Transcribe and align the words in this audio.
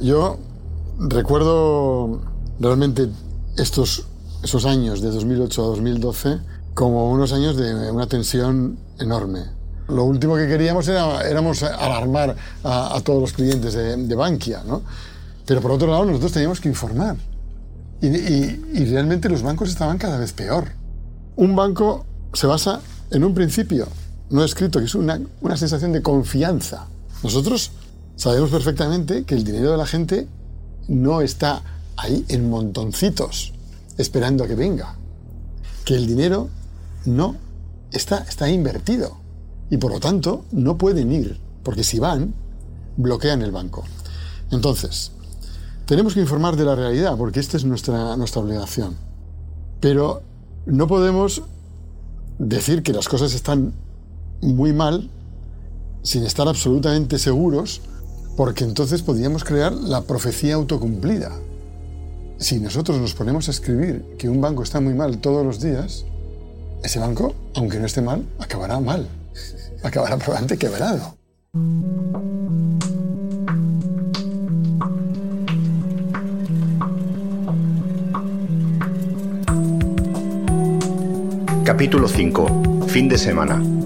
Yo 0.00 0.38
recuerdo 0.98 2.20
realmente 2.58 3.08
estos 3.56 4.06
esos 4.42 4.66
años 4.66 5.00
de 5.00 5.10
2008 5.10 5.62
a 5.62 5.66
2012 5.68 6.38
como 6.74 7.10
unos 7.10 7.32
años 7.32 7.56
de 7.56 7.90
una 7.90 8.06
tensión 8.06 8.78
enorme. 8.98 9.44
Lo 9.88 10.04
último 10.04 10.36
que 10.36 10.46
queríamos 10.46 10.86
era 10.88 11.22
éramos 11.22 11.62
alarmar 11.62 12.36
a, 12.62 13.00
todos 13.02 13.20
los 13.20 13.32
clientes 13.32 13.74
de, 13.74 13.96
de, 13.96 14.14
Bankia, 14.14 14.62
¿no? 14.66 14.82
Pero 15.46 15.60
por 15.60 15.70
otro 15.70 15.90
lado 15.90 16.04
nosotros 16.04 16.32
teníamos 16.32 16.60
que 16.60 16.68
informar. 16.68 17.16
Y, 18.00 18.08
y 18.08 18.84
realmente 18.86 19.28
los 19.28 19.42
bancos 19.42 19.70
estaban 19.70 19.98
cada 19.98 20.18
vez 20.18 20.32
peor. 20.32 20.72
Un 21.36 21.56
banco 21.56 22.04
se 22.32 22.46
basa 22.46 22.80
en 23.10 23.24
un 23.24 23.34
principio 23.34 23.86
no 24.30 24.44
escrito, 24.44 24.78
que 24.78 24.86
es 24.86 24.94
una, 24.94 25.20
una 25.40 25.56
sensación 25.56 25.92
de 25.92 26.02
confianza. 26.02 26.86
Nosotros 27.22 27.70
sabemos 28.16 28.50
perfectamente 28.50 29.24
que 29.24 29.34
el 29.34 29.44
dinero 29.44 29.72
de 29.72 29.76
la 29.76 29.86
gente 29.86 30.28
no 30.88 31.20
está 31.20 31.62
ahí 31.96 32.24
en 32.28 32.50
montoncitos 32.50 33.52
esperando 33.98 34.44
a 34.44 34.48
que 34.48 34.54
venga. 34.54 34.96
Que 35.84 35.94
el 35.94 36.06
dinero 36.06 36.48
no 37.04 37.36
está, 37.90 38.18
está 38.28 38.48
invertido. 38.48 39.16
Y 39.70 39.76
por 39.76 39.92
lo 39.92 40.00
tanto 40.00 40.44
no 40.52 40.76
pueden 40.76 41.12
ir, 41.12 41.38
porque 41.62 41.84
si 41.84 41.98
van, 41.98 42.34
bloquean 42.96 43.42
el 43.42 43.50
banco. 43.50 43.84
Entonces, 44.50 45.12
tenemos 45.86 46.14
que 46.14 46.20
informar 46.20 46.56
de 46.56 46.64
la 46.64 46.74
realidad, 46.74 47.16
porque 47.16 47.40
esta 47.40 47.56
es 47.56 47.64
nuestra, 47.64 48.16
nuestra 48.16 48.42
obligación. 48.42 48.96
Pero 49.80 50.22
no 50.66 50.86
podemos 50.86 51.42
decir 52.38 52.82
que 52.82 52.92
las 52.92 53.08
cosas 53.08 53.34
están 53.34 53.72
muy 54.40 54.72
mal 54.72 55.10
sin 56.02 56.24
estar 56.24 56.48
absolutamente 56.48 57.18
seguros, 57.18 57.80
porque 58.36 58.64
entonces 58.64 59.02
podríamos 59.02 59.44
crear 59.44 59.72
la 59.72 60.02
profecía 60.02 60.54
autocumplida. 60.54 61.32
Si 62.38 62.58
nosotros 62.58 62.98
nos 63.00 63.14
ponemos 63.14 63.48
a 63.48 63.52
escribir 63.52 64.04
que 64.18 64.28
un 64.28 64.40
banco 64.40 64.62
está 64.62 64.80
muy 64.80 64.94
mal 64.94 65.18
todos 65.18 65.44
los 65.46 65.60
días, 65.60 66.04
ese 66.82 66.98
banco, 66.98 67.34
aunque 67.54 67.78
no 67.78 67.86
esté 67.86 68.02
mal, 68.02 68.24
acabará 68.38 68.80
mal. 68.80 69.08
Acabará 69.82 70.16
probablemente 70.16 70.58
quebrado. 70.58 71.16
Capítulo 81.64 82.08
5. 82.08 82.86
Fin 82.88 83.08
de 83.08 83.18
semana. 83.18 83.83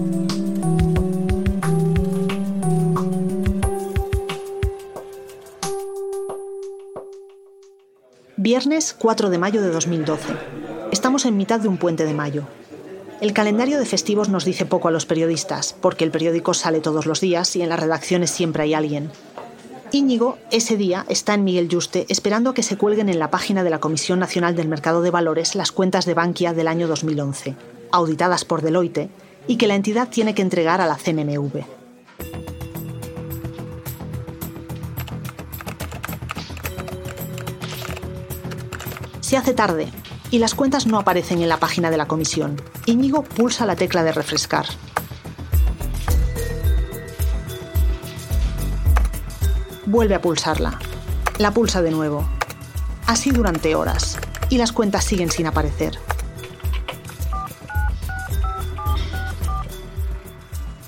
Viernes 8.49 8.95
4 8.97 9.29
de 9.29 9.37
mayo 9.37 9.61
de 9.61 9.69
2012. 9.69 10.33
Estamos 10.91 11.27
en 11.27 11.37
mitad 11.37 11.59
de 11.59 11.67
un 11.67 11.77
puente 11.77 12.03
de 12.03 12.15
mayo. 12.15 12.45
El 13.21 13.31
calendario 13.31 13.77
de 13.77 13.85
festivos 13.85 14.27
nos 14.27 14.43
dice 14.43 14.65
poco 14.65 14.87
a 14.87 14.91
los 14.91 15.05
periodistas, 15.05 15.75
porque 15.79 16.03
el 16.03 16.09
periódico 16.09 16.55
sale 16.55 16.79
todos 16.79 17.05
los 17.05 17.21
días 17.21 17.55
y 17.55 17.61
en 17.61 17.69
las 17.69 17.79
redacciones 17.79 18.31
siempre 18.31 18.63
hay 18.63 18.73
alguien. 18.73 19.11
Íñigo, 19.91 20.39
ese 20.49 20.77
día, 20.77 21.05
está 21.09 21.35
en 21.35 21.43
Miguel 21.43 21.69
Yuste 21.69 22.07
esperando 22.09 22.49
a 22.49 22.53
que 22.55 22.63
se 22.63 22.75
cuelguen 22.75 23.09
en 23.09 23.19
la 23.19 23.29
página 23.29 23.63
de 23.63 23.69
la 23.69 23.79
Comisión 23.79 24.17
Nacional 24.17 24.55
del 24.55 24.67
Mercado 24.67 25.03
de 25.03 25.11
Valores 25.11 25.53
las 25.53 25.71
cuentas 25.71 26.07
de 26.07 26.15
Bankia 26.15 26.51
del 26.51 26.69
año 26.69 26.87
2011, 26.87 27.55
auditadas 27.91 28.45
por 28.45 28.63
Deloitte, 28.63 29.11
y 29.45 29.57
que 29.57 29.67
la 29.67 29.75
entidad 29.75 30.09
tiene 30.09 30.33
que 30.33 30.41
entregar 30.41 30.81
a 30.81 30.87
la 30.87 30.95
CNMV. 30.95 31.78
Se 39.29 39.37
hace 39.37 39.53
tarde 39.53 39.87
y 40.31 40.39
las 40.39 40.55
cuentas 40.55 40.87
no 40.87 40.97
aparecen 40.97 41.43
en 41.43 41.49
la 41.49 41.59
página 41.59 41.91
de 41.91 41.97
la 41.97 42.07
comisión. 42.07 42.59
Íñigo 42.87 43.21
pulsa 43.21 43.67
la 43.67 43.75
tecla 43.75 44.03
de 44.03 44.11
refrescar. 44.11 44.65
Vuelve 49.85 50.15
a 50.15 50.21
pulsarla. 50.23 50.79
La 51.37 51.51
pulsa 51.51 51.83
de 51.83 51.91
nuevo. 51.91 52.27
Así 53.05 53.29
durante 53.29 53.75
horas. 53.75 54.17
Y 54.49 54.57
las 54.57 54.71
cuentas 54.71 55.03
siguen 55.03 55.29
sin 55.29 55.45
aparecer. 55.45 55.99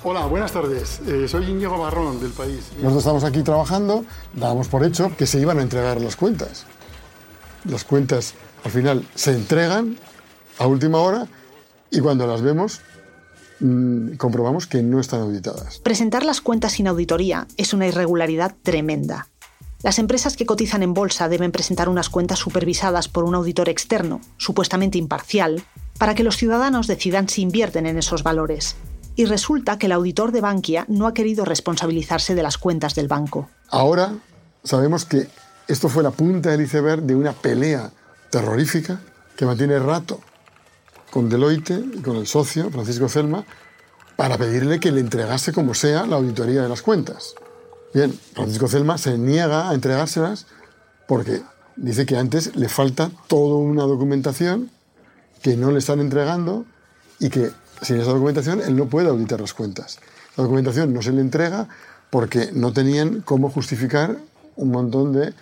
Hola, 0.02 0.26
buenas 0.26 0.50
tardes. 0.50 0.98
Eh, 1.06 1.28
soy 1.28 1.48
Íñigo 1.48 1.78
Barrón 1.78 2.18
del 2.18 2.32
país. 2.32 2.72
Nosotros 2.78 2.98
estamos 2.98 3.22
aquí 3.22 3.44
trabajando, 3.44 4.04
dábamos 4.34 4.66
por 4.66 4.84
hecho 4.84 5.12
que 5.16 5.28
se 5.28 5.38
iban 5.38 5.60
a 5.60 5.62
entregar 5.62 6.00
las 6.00 6.16
cuentas 6.16 6.66
las 7.64 7.84
cuentas 7.84 8.34
al 8.64 8.70
final 8.70 9.06
se 9.14 9.32
entregan 9.32 9.98
a 10.58 10.66
última 10.66 10.98
hora 10.98 11.26
y 11.90 12.00
cuando 12.00 12.26
las 12.26 12.42
vemos 12.42 12.80
mm, 13.60 14.14
comprobamos 14.14 14.66
que 14.66 14.82
no 14.82 15.00
están 15.00 15.20
auditadas. 15.22 15.78
Presentar 15.78 16.24
las 16.24 16.40
cuentas 16.40 16.72
sin 16.72 16.88
auditoría 16.88 17.46
es 17.56 17.74
una 17.74 17.86
irregularidad 17.86 18.54
tremenda. 18.62 19.28
Las 19.82 19.98
empresas 19.98 20.36
que 20.36 20.46
cotizan 20.46 20.84
en 20.84 20.94
bolsa 20.94 21.28
deben 21.28 21.50
presentar 21.50 21.88
unas 21.88 22.08
cuentas 22.08 22.38
supervisadas 22.38 23.08
por 23.08 23.24
un 23.24 23.34
auditor 23.34 23.68
externo, 23.68 24.20
supuestamente 24.36 24.96
imparcial, 24.96 25.64
para 25.98 26.14
que 26.14 26.22
los 26.22 26.36
ciudadanos 26.36 26.86
decidan 26.86 27.28
si 27.28 27.42
invierten 27.42 27.86
en 27.86 27.98
esos 27.98 28.22
valores. 28.22 28.76
Y 29.16 29.24
resulta 29.24 29.78
que 29.78 29.86
el 29.86 29.92
auditor 29.92 30.30
de 30.30 30.40
Bankia 30.40 30.84
no 30.88 31.06
ha 31.06 31.14
querido 31.14 31.44
responsabilizarse 31.44 32.36
de 32.36 32.44
las 32.44 32.58
cuentas 32.58 32.94
del 32.94 33.08
banco. 33.08 33.50
Ahora 33.68 34.14
sabemos 34.62 35.04
que 35.04 35.26
esto 35.72 35.88
fue 35.88 36.02
la 36.02 36.10
punta 36.10 36.50
del 36.50 36.60
iceberg 36.60 37.02
de 37.02 37.14
una 37.14 37.32
pelea 37.32 37.90
terrorífica 38.30 39.00
que 39.34 39.46
mantiene 39.46 39.78
rato 39.78 40.20
con 41.10 41.30
Deloitte 41.30 41.82
y 41.94 42.02
con 42.02 42.16
el 42.16 42.26
socio, 42.26 42.70
Francisco 42.70 43.08
Celma, 43.08 43.46
para 44.16 44.36
pedirle 44.36 44.80
que 44.80 44.92
le 44.92 45.00
entregase 45.00 45.52
como 45.52 45.72
sea 45.72 46.04
la 46.06 46.16
auditoría 46.16 46.62
de 46.62 46.68
las 46.68 46.82
cuentas. 46.82 47.34
Bien, 47.94 48.12
Francisco 48.34 48.68
Celma 48.68 48.98
se 48.98 49.16
niega 49.16 49.70
a 49.70 49.74
entregárselas 49.74 50.46
porque 51.08 51.42
dice 51.76 52.04
que 52.04 52.18
antes 52.18 52.54
le 52.54 52.68
falta 52.68 53.10
toda 53.26 53.56
una 53.56 53.84
documentación 53.84 54.70
que 55.40 55.56
no 55.56 55.70
le 55.70 55.78
están 55.78 56.00
entregando 56.00 56.66
y 57.18 57.30
que 57.30 57.50
sin 57.80 57.96
esa 57.98 58.12
documentación 58.12 58.60
él 58.60 58.76
no 58.76 58.90
puede 58.90 59.08
auditar 59.08 59.40
las 59.40 59.54
cuentas. 59.54 60.00
La 60.36 60.44
documentación 60.44 60.92
no 60.92 61.00
se 61.00 61.12
le 61.12 61.22
entrega 61.22 61.68
porque 62.10 62.50
no 62.52 62.74
tenían 62.74 63.22
cómo 63.22 63.48
justificar 63.48 64.18
un 64.56 64.70
montón 64.70 65.14
de 65.14 65.32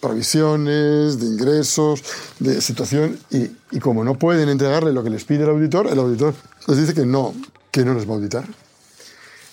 provisiones, 0.00 1.18
de 1.20 1.26
ingresos, 1.26 2.02
de 2.38 2.60
situación, 2.60 3.18
y, 3.30 3.78
como 3.80 4.04
no 4.04 4.18
pueden 4.18 4.48
entregarle 4.48 4.92
lo 4.92 5.02
que 5.02 5.10
les 5.10 5.24
pide 5.24 5.44
el 5.44 5.50
auditor, 5.50 5.86
el 5.88 5.98
auditor 5.98 6.34
les 6.66 6.78
dice 6.78 6.94
que 6.94 7.06
no, 7.06 7.34
que 7.70 7.84
no 7.84 7.94
les 7.94 8.08
va 8.08 8.12
a 8.12 8.16
auditar. 8.16 8.44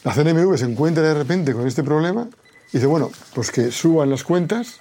La 0.03 0.13
CNMV 0.13 0.57
se 0.57 0.65
encuentra 0.65 1.03
de 1.03 1.13
repente 1.13 1.53
con 1.53 1.67
este 1.67 1.83
problema 1.83 2.27
y 2.69 2.77
dice, 2.77 2.85
bueno, 2.87 3.11
pues 3.33 3.51
que 3.51 3.71
suban 3.71 4.09
las 4.09 4.23
cuentas, 4.23 4.79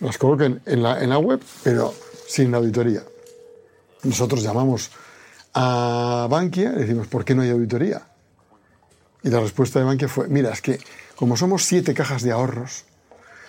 las 0.00 0.18
coloquen 0.18 0.62
en 0.66 0.82
la, 0.82 1.02
en 1.02 1.10
la 1.10 1.18
web, 1.18 1.40
pero 1.62 1.94
sin 2.28 2.54
auditoría. 2.54 3.02
Nosotros 4.02 4.42
llamamos 4.42 4.90
a 5.54 6.26
Bankia 6.30 6.72
y 6.76 6.80
decimos, 6.80 7.06
¿por 7.08 7.24
qué 7.24 7.34
no 7.34 7.42
hay 7.42 7.50
auditoría? 7.50 8.06
Y 9.22 9.30
la 9.30 9.40
respuesta 9.40 9.78
de 9.78 9.84
Bankia 9.84 10.08
fue, 10.08 10.28
mira, 10.28 10.52
es 10.52 10.60
que 10.60 10.78
como 11.16 11.36
somos 11.36 11.64
siete 11.64 11.94
cajas 11.94 12.22
de 12.22 12.32
ahorros, 12.32 12.84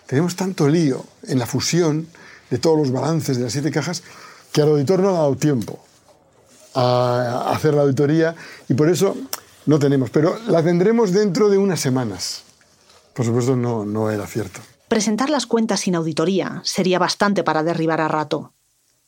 tenemos 0.08 0.36
tanto 0.36 0.68
lío 0.68 1.06
en 1.28 1.38
la 1.38 1.46
fusión 1.46 2.08
de 2.50 2.58
todos 2.58 2.78
los 2.78 2.92
balances 2.92 3.38
de 3.38 3.44
las 3.44 3.54
siete 3.54 3.72
cajas 3.72 4.04
que 4.52 4.62
al 4.62 4.70
auditor 4.70 5.00
no 5.00 5.10
ha 5.10 5.14
dado 5.14 5.36
tiempo 5.36 5.80
a 6.74 7.52
hacer 7.52 7.74
la 7.74 7.82
auditoría 7.82 8.36
y 8.70 8.74
por 8.74 8.90
eso 8.90 9.16
no 9.66 9.80
tenemos, 9.80 10.10
pero 10.10 10.40
la 10.48 10.64
tendremos 10.64 11.12
dentro 11.12 11.50
de 11.50 11.58
unas 11.58 11.80
semanas. 11.80 12.44
Por 13.14 13.26
supuesto, 13.26 13.56
no, 13.56 13.84
no 13.84 14.10
era 14.10 14.26
cierto. 14.28 14.62
Presentar 14.88 15.30
las 15.30 15.46
cuentas 15.46 15.82
sin 15.82 15.96
auditoría 15.96 16.62
sería 16.64 17.00
bastante 17.00 17.44
para 17.44 17.64
derribar 17.64 18.00
a 18.00 18.08
Rato. 18.08 18.54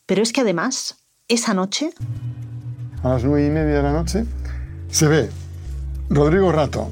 Pero 0.06 0.22
es 0.22 0.34
que 0.34 0.42
además, 0.42 0.98
esa 1.28 1.54
noche... 1.54 1.92
A 3.04 3.10
las 3.10 3.24
nueve 3.24 3.48
y 3.48 3.50
media 3.50 3.76
de 3.76 3.84
la 3.84 3.94
noche 3.94 4.26
se 4.92 5.08
ve 5.08 5.30
Rodrigo 6.10 6.52
Rato 6.52 6.90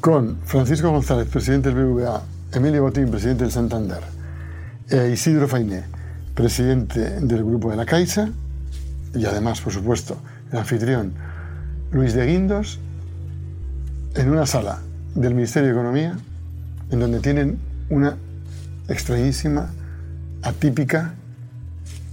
con 0.00 0.40
Francisco 0.44 0.90
González, 0.90 1.28
presidente 1.28 1.68
del 1.68 1.84
BVA, 1.84 2.22
Emilio 2.52 2.82
Botín, 2.82 3.10
presidente 3.10 3.44
del 3.44 3.52
Santander, 3.52 4.00
e 4.88 5.10
Isidro 5.10 5.46
Fainé, 5.48 5.84
presidente 6.34 7.20
del 7.20 7.44
grupo 7.44 7.70
de 7.70 7.76
la 7.76 7.84
Caixa, 7.84 8.30
y 9.14 9.24
además, 9.26 9.60
por 9.60 9.72
supuesto, 9.72 10.16
el 10.50 10.58
anfitrión 10.58 11.12
Luis 11.92 12.14
de 12.14 12.26
Guindos, 12.26 12.78
en 14.14 14.30
una 14.30 14.46
sala 14.46 14.80
del 15.14 15.34
Ministerio 15.34 15.68
de 15.68 15.74
Economía, 15.74 16.16
en 16.90 17.00
donde 17.00 17.20
tienen 17.20 17.58
una 17.90 18.16
extrañísima, 18.88 19.70
atípica 20.42 21.14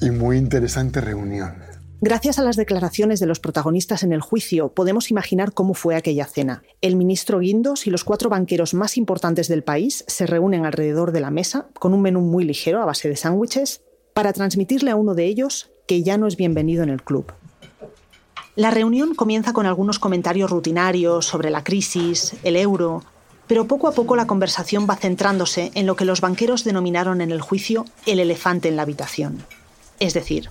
y 0.01 0.11
muy 0.11 0.37
interesante 0.37 0.99
reunión. 0.99 1.64
Gracias 2.01 2.39
a 2.39 2.43
las 2.43 2.57
declaraciones 2.57 3.19
de 3.19 3.25
los 3.25 3.39
protagonistas 3.39 4.03
en 4.03 4.11
el 4.11 4.19
juicio, 4.19 4.69
podemos 4.69 5.11
imaginar 5.11 5.53
cómo 5.53 5.73
fue 5.73 5.95
aquella 5.95 6.25
cena. 6.25 6.61
El 6.81 6.97
ministro 6.97 7.39
Guindos 7.39 7.87
y 7.87 7.89
los 7.89 8.03
cuatro 8.03 8.29
banqueros 8.29 8.73
más 8.73 8.97
importantes 8.97 9.47
del 9.47 9.63
país 9.63 10.03
se 10.07 10.27
reúnen 10.27 10.65
alrededor 10.65 11.13
de 11.13 11.21
la 11.21 11.31
mesa, 11.31 11.67
con 11.79 11.93
un 11.93 12.01
menú 12.01 12.19
muy 12.19 12.43
ligero 12.43 12.81
a 12.81 12.85
base 12.85 13.07
de 13.07 13.15
sándwiches, 13.15 13.81
para 14.13 14.33
transmitirle 14.33 14.91
a 14.91 14.97
uno 14.97 15.15
de 15.15 15.25
ellos 15.25 15.71
que 15.87 16.03
ya 16.03 16.17
no 16.17 16.27
es 16.27 16.35
bienvenido 16.35 16.83
en 16.83 16.89
el 16.89 17.01
club. 17.01 17.31
La 18.55 18.71
reunión 18.71 19.15
comienza 19.15 19.53
con 19.53 19.65
algunos 19.65 19.97
comentarios 19.97 20.51
rutinarios 20.51 21.25
sobre 21.25 21.49
la 21.49 21.63
crisis, 21.63 22.35
el 22.43 22.57
euro, 22.57 23.03
pero 23.47 23.67
poco 23.67 23.87
a 23.87 23.93
poco 23.93 24.15
la 24.15 24.27
conversación 24.27 24.85
va 24.89 24.95
centrándose 24.95 25.71
en 25.75 25.85
lo 25.85 25.95
que 25.95 26.05
los 26.05 26.21
banqueros 26.21 26.63
denominaron 26.63 27.21
en 27.21 27.31
el 27.31 27.41
juicio 27.41 27.85
el 28.05 28.19
elefante 28.19 28.67
en 28.67 28.75
la 28.75 28.81
habitación, 28.83 29.43
es 29.99 30.13
decir, 30.13 30.49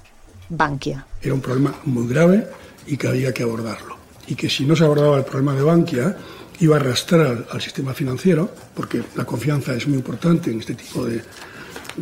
Bankia. 0.49 1.07
Era 1.23 1.35
un 1.35 1.41
problema 1.41 1.75
muy 1.85 2.07
grave 2.09 2.47
y 2.87 2.97
que 2.97 3.09
había 3.09 3.33
que 3.33 3.43
abordarlo. 3.43 3.97
Y 4.27 4.35
que 4.35 4.49
si 4.49 4.65
no 4.65 4.75
se 4.77 4.85
abordaba 4.85 5.19
el 5.19 5.25
problema 5.25 5.55
de 5.55 5.63
Bankia, 5.63 6.17
iba 6.61 6.77
a 6.77 6.81
arrastrar 6.81 7.47
al 7.51 7.61
sistema 7.61 7.93
financiero, 7.95 8.51
porque 8.75 9.03
la 9.17 9.25
confianza 9.25 9.75
es 9.75 9.87
muy 9.87 9.99
importante 9.99 10.51
en 10.51 10.61
este 10.61 10.75
tipo 10.75 11.05
de, 11.05 11.23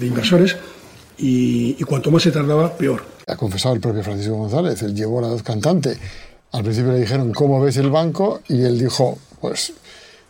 inversores, 0.00 0.56
y, 1.18 1.76
y, 1.78 1.84
cuanto 1.84 2.10
más 2.10 2.22
se 2.22 2.30
tardaba, 2.30 2.76
peor. 2.76 3.04
Ha 3.26 3.36
confesado 3.36 3.74
el 3.74 3.80
propio 3.80 4.02
Francisco 4.02 4.34
González, 4.34 4.82
él 4.82 4.94
llevó 4.94 5.18
a 5.18 5.22
la 5.22 5.28
voz 5.28 5.42
cantante. 5.42 5.96
Al 6.52 6.64
principio 6.64 6.92
le 6.92 7.00
dijeron, 7.00 7.32
¿cómo 7.32 7.60
ves 7.60 7.76
el 7.76 7.90
banco? 7.90 8.40
Y 8.48 8.62
él 8.62 8.78
dijo, 8.78 9.18
pues 9.40 9.72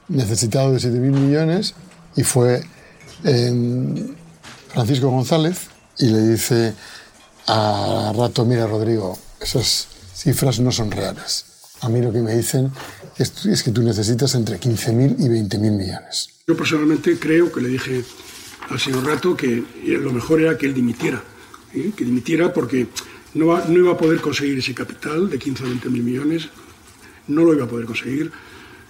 necesitado 0.09 0.73
de 0.73 0.79
7.000 0.79 0.99
millones, 0.99 1.75
y 2.17 2.23
fue 2.23 2.63
eh, 3.25 4.13
Francisco 4.69 5.11
González 5.11 5.69
y 5.99 6.07
le 6.07 6.29
dice, 6.29 6.75
a 7.47 8.13
rato, 8.17 8.45
mira 8.45 8.67
Rodrigo, 8.67 9.19
esas 9.41 9.89
cifras 10.15 10.61
no 10.61 10.71
son 10.71 10.91
reales. 10.91 11.45
A 11.81 11.89
mí 11.89 12.01
lo 12.01 12.13
que 12.13 12.21
me 12.21 12.35
dicen 12.37 12.71
es, 13.19 13.63
que 13.63 13.71
tú 13.73 13.83
necesitas 13.83 14.35
entre 14.35 14.61
15.000 14.61 15.17
y 15.19 15.29
20.000 15.29 15.59
millones. 15.59 16.29
Yo 16.47 16.57
personalmente 16.57 17.19
creo 17.19 17.51
que 17.51 17.61
le 17.61 17.69
dije 17.69 18.05
al 18.71 18.79
señor 18.79 19.05
Rato 19.05 19.37
que 19.37 19.65
lo 19.85 20.13
mejor 20.13 20.41
era 20.41 20.57
que 20.57 20.67
él 20.67 20.75
dimitiera, 20.75 21.23
¿eh? 21.75 21.93
que 21.97 22.05
dimitiera 22.05 22.53
porque 22.53 22.87
no, 23.35 23.59
no, 23.67 23.79
iba 23.79 23.93
a 23.93 23.99
poder 23.99 24.21
conseguir 24.21 24.59
ese 24.59 24.75
capital 24.75 25.29
de 25.29 25.39
15 25.39 25.65
o 25.65 25.67
20 25.67 25.89
mil 25.91 26.03
millones, 26.03 26.49
no 27.27 27.45
lo 27.45 27.55
iba 27.55 27.65
a 27.65 27.69
poder 27.69 27.87
conseguir. 27.87 28.31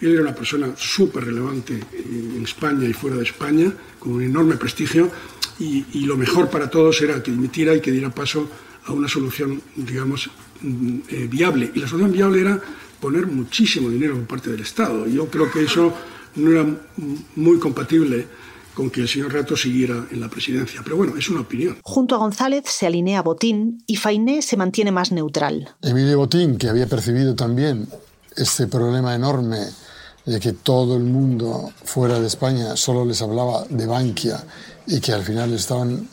Él 0.01 0.13
era 0.13 0.23
una 0.23 0.35
persona 0.35 0.75
súper 0.77 1.25
relevante 1.25 1.81
en 1.95 2.43
España 2.43 2.87
y 2.89 2.93
fuera 2.93 3.17
de 3.17 3.23
España, 3.23 3.73
con 3.99 4.13
un 4.13 4.23
enorme 4.23 4.57
prestigio, 4.57 5.11
y, 5.63 6.01
lo 6.07 6.17
mejor 6.17 6.51
para 6.51 6.69
todos 6.69 7.01
era 7.03 7.23
que 7.23 7.31
dimitiera 7.31 7.75
y 7.75 7.81
que 7.81 7.93
diera 7.93 8.11
paso 8.11 8.49
a 8.87 8.93
una 8.93 9.09
solución, 9.09 9.63
digamos, 9.77 10.29
mm, 10.61 10.99
eh, 11.09 11.29
viable. 11.31 11.71
Y 11.75 11.79
la 11.79 11.87
solución 11.87 12.13
viable 12.13 12.41
era 12.41 12.61
poner 13.01 13.27
muchísimo 13.27 13.89
dinero 13.89 14.15
por 14.15 14.27
parte 14.27 14.51
del 14.51 14.61
Estado. 14.61 15.07
Yo 15.07 15.27
creo 15.27 15.51
que 15.51 15.63
eso 15.63 15.93
no 16.37 16.51
era 16.51 16.67
muy 17.37 17.59
compatible 17.59 18.27
con 18.75 18.91
que 18.91 19.03
el 19.03 19.09
señor 19.09 19.35
Rato 19.35 19.57
siguiera 19.57 20.07
en 20.11 20.21
la 20.21 20.29
presidencia. 20.29 20.81
Pero 20.83 20.97
bueno, 20.97 21.17
es 21.17 21.29
una 21.29 21.41
opinión. 21.41 21.79
Junto 21.83 22.15
a 22.15 22.19
González 22.19 22.65
se 22.67 22.87
alinea 22.87 23.23
Botín 23.23 23.83
y 23.87 23.97
Fainé 23.97 24.43
se 24.43 24.57
mantiene 24.57 24.93
más 24.93 25.13
neutral. 25.13 25.75
Emilio 25.83 26.19
Botín, 26.19 26.57
que 26.57 26.69
había 26.69 26.87
percibido 26.87 27.35
también 27.35 27.87
este 28.37 28.67
problema 28.67 29.15
enorme 29.15 29.59
de 30.25 30.39
que 30.39 30.53
todo 30.53 30.97
el 30.97 31.05
mundo 31.05 31.73
fuera 31.85 32.21
de 32.21 32.27
España 32.27 32.77
solo 32.77 33.05
les 33.05 33.21
hablaba 33.23 33.65
de 33.69 33.87
Bankia 33.87 34.45
y 34.87 35.01
que 35.01 35.13
al 35.13 35.25
final 35.25 35.57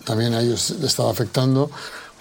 también 0.04 0.34
a 0.34 0.42
ellos 0.42 0.72
les 0.72 0.92
estaba 0.92 1.12
afectando, 1.12 1.70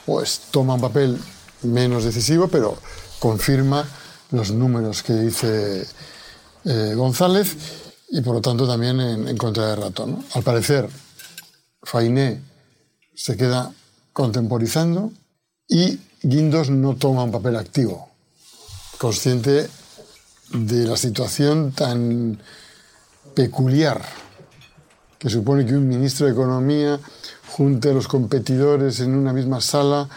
pues 0.05 0.43
toma 0.51 0.75
un 0.75 0.81
papel 0.81 1.19
menos 1.63 2.05
decisivo, 2.05 2.49
pero 2.49 2.77
confirma 3.19 3.85
los 4.31 4.51
números 4.51 5.03
que 5.03 5.15
dice 5.15 5.87
eh, 6.65 6.93
González 6.95 7.57
y 8.11 8.21
por 8.21 8.35
lo 8.35 8.41
tanto 8.41 8.67
también 8.67 9.01
en, 9.01 9.37
contra 9.37 9.69
de 9.69 9.77
Ratón. 9.77 10.25
Al 10.35 10.43
parecer, 10.43 10.89
Fainé 11.83 12.41
se 13.15 13.37
queda 13.37 13.73
contemporizando 14.13 15.13
y 15.67 15.99
Guindos 16.23 16.71
no 16.71 16.97
toma 16.97 17.25
un 17.25 17.31
papel 17.31 17.57
activo, 17.57 18.09
consciente 18.99 19.69
de 20.53 20.87
la 20.87 20.97
situación 20.97 21.73
tan 21.73 22.39
peculiar 23.35 24.03
que 25.19 25.29
supone 25.29 25.67
que 25.67 25.75
un 25.75 25.89
ministro 25.89 26.27
de 26.27 26.33
Economía 26.33 26.99
junte 27.49 27.91
a 27.91 27.93
los 27.93 28.09
competidores 28.09 29.01
en 29.01 29.15
una 29.15 29.33
misma 29.33 29.61
sala 29.61 30.09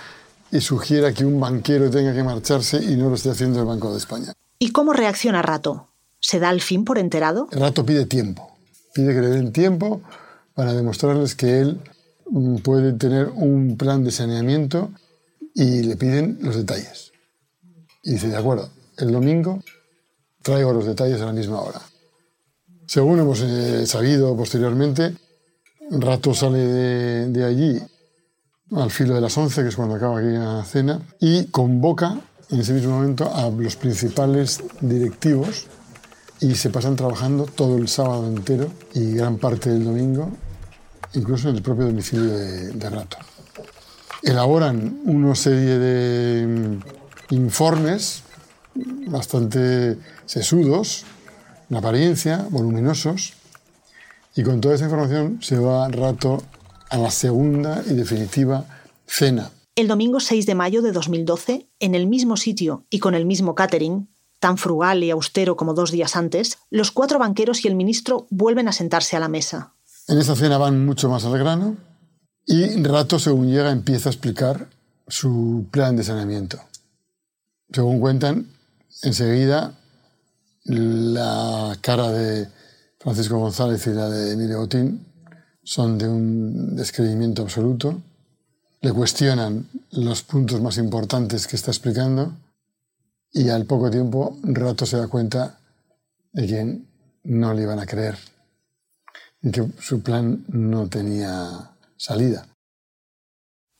y 0.52 0.62
sugiera 0.62 1.14
que 1.14 1.26
un 1.26 1.40
banquero 1.40 1.90
tenga 1.90 2.14
que 2.14 2.24
marcharse 2.24 2.84
y 2.84 2.96
no 2.96 3.10
lo 3.10 3.16
esté 3.16 3.32
haciendo 3.32 3.60
el 3.60 3.66
Banco 3.66 3.92
de 3.92 3.98
España. 3.98 4.34
¿Y 4.60 4.72
cómo 4.72 4.94
reacciona 4.94 5.42
Rato? 5.42 5.88
¿Se 6.20 6.40
da 6.40 6.50
al 6.50 6.62
fin 6.62 6.86
por 6.86 7.00
enterado? 7.00 7.48
Rato 7.52 7.86
pide 7.86 8.06
tiempo. 8.06 8.56
Pide 8.94 9.14
que 9.14 9.22
le 9.22 9.30
den 9.30 9.52
tiempo 9.52 10.02
para 10.54 10.74
demostrarles 10.74 11.36
que 11.36 11.60
él 11.60 11.82
mm, 12.30 12.58
puede 12.58 12.94
tener 12.94 13.30
un 13.30 13.78
plan 13.78 14.04
de 14.04 14.12
saneamiento 14.12 14.92
y 15.56 15.84
le 15.84 15.96
piden 15.96 16.38
los 16.42 16.56
detalles. 16.56 17.12
Y 18.04 18.14
dice, 18.14 18.28
de 18.28 18.38
acuerdo, 18.38 18.70
el 18.98 19.12
domingo 19.12 19.64
traigo 20.42 20.74
los 20.74 20.86
detalles 20.86 21.22
a 21.22 21.26
la 21.26 21.34
misma 21.34 21.62
hora. 21.62 21.82
Según 22.86 23.20
hemos 23.20 23.42
eh, 23.42 23.86
sabido 23.86 24.36
posteriormente, 24.36 25.16
Rato 25.92 26.34
sale 26.34 26.60
de, 26.60 27.44
allí 27.44 27.82
al 28.72 28.92
filo 28.92 29.16
de 29.16 29.22
las 29.22 29.38
11, 29.38 29.64
que 29.64 29.70
es 29.70 29.76
cuando 29.76 29.96
acaba 29.96 30.20
aquella 30.20 30.64
cena, 30.64 31.02
y 31.20 31.46
convoca 31.46 32.20
en 32.50 32.60
ese 32.60 32.74
mismo 32.74 32.92
momento 32.92 33.34
a 33.34 33.50
los 33.50 33.76
principales 33.76 34.62
directivos 34.80 35.68
y 36.40 36.56
se 36.56 36.70
pasan 36.70 36.96
trabajando 36.96 37.46
todo 37.46 37.78
el 37.78 37.88
sábado 37.88 38.28
entero 38.28 38.68
y 38.94 39.14
gran 39.14 39.38
parte 39.38 39.70
del 39.70 39.86
domingo, 39.86 40.30
incluso 41.14 41.50
en 41.50 41.58
el 41.58 41.62
propio 41.62 41.86
domicilio 41.86 42.34
de, 42.34 42.72
de 42.72 42.90
Rato. 42.90 43.18
Elaboran 44.24 45.02
una 45.06 45.36
serie 45.36 45.78
de 45.78 46.48
mm, 46.48 47.34
informes 47.36 48.24
bastante 49.08 49.98
sesudos 50.26 51.06
en 51.70 51.78
apariencia, 51.78 52.46
voluminosos, 52.50 53.34
y 54.36 54.44
con 54.44 54.62
toda 54.62 54.76
esa 54.76 54.86
información 54.86 55.40
se 55.42 55.58
va 55.58 55.88
rato 55.90 56.44
a 56.90 56.98
la 56.98 57.12
segunda 57.12 57.84
y 57.88 57.94
definitiva 57.94 58.66
cena. 59.06 59.52
El 59.76 59.88
domingo 59.88 60.20
6 60.20 60.46
de 60.46 60.56
mayo 60.56 60.82
de 60.82 60.92
2012, 60.92 61.68
en 61.80 61.96
el 61.96 62.08
mismo 62.08 62.38
sitio 62.38 62.86
y 62.90 63.00
con 63.00 63.16
el 63.16 63.26
mismo 63.26 63.56
catering, 63.56 64.10
tan 64.40 64.58
frugal 64.58 65.04
y 65.04 65.12
austero 65.12 65.56
como 65.56 65.74
dos 65.74 65.92
días 65.92 66.16
antes, 66.16 66.58
los 66.70 66.92
cuatro 66.92 67.20
banqueros 67.20 67.64
y 67.64 67.68
el 67.68 67.76
ministro 67.76 68.28
vuelven 68.30 68.68
a 68.68 68.74
sentarse 68.74 69.16
a 69.16 69.20
la 69.20 69.30
mesa. 69.30 69.74
En 70.08 70.18
esa 70.18 70.36
cena 70.36 70.58
van 70.58 70.86
mucho 70.86 71.10
más 71.10 71.24
al 71.26 71.38
grano 71.38 71.78
y 72.46 72.84
Rato, 72.84 73.20
según 73.20 73.50
llega, 73.50 73.72
empieza 73.72 74.10
a 74.10 74.12
explicar 74.12 74.68
su 75.08 75.68
plan 75.72 75.96
de 75.96 76.04
saneamiento. 76.04 76.60
Según 77.72 78.00
cuentan, 78.00 78.48
enseguida 79.04 79.74
la 80.66 81.78
cara 81.82 82.12
de 82.12 82.48
Francisco 83.00 83.38
González 83.38 83.86
y 83.88 83.92
la 83.92 84.10
de 84.10 84.34
Emilio 84.34 84.60
Botín 84.60 85.06
son 85.64 85.98
de 85.98 86.08
un 86.08 86.76
descreimiento 86.76 87.42
absoluto. 87.42 88.02
Le 88.82 88.94
cuestionan 88.94 89.68
los 89.92 90.24
puntos 90.24 90.62
más 90.62 90.78
importantes 90.78 91.48
que 91.48 91.56
está 91.56 91.72
explicando 91.72 92.34
y 93.32 93.50
al 93.50 93.66
poco 93.66 93.90
tiempo 93.90 94.38
Rato 94.44 94.86
se 94.86 94.98
da 94.98 95.08
cuenta 95.08 95.60
de 96.34 96.48
que 96.48 96.82
no 97.24 97.54
le 97.54 97.64
iban 97.64 97.80
a 97.80 97.86
creer 97.86 98.18
y 99.42 99.52
que 99.52 99.68
su 99.80 100.02
plan 100.02 100.46
no 100.50 100.88
tenía 100.88 101.72
salida. 101.98 102.51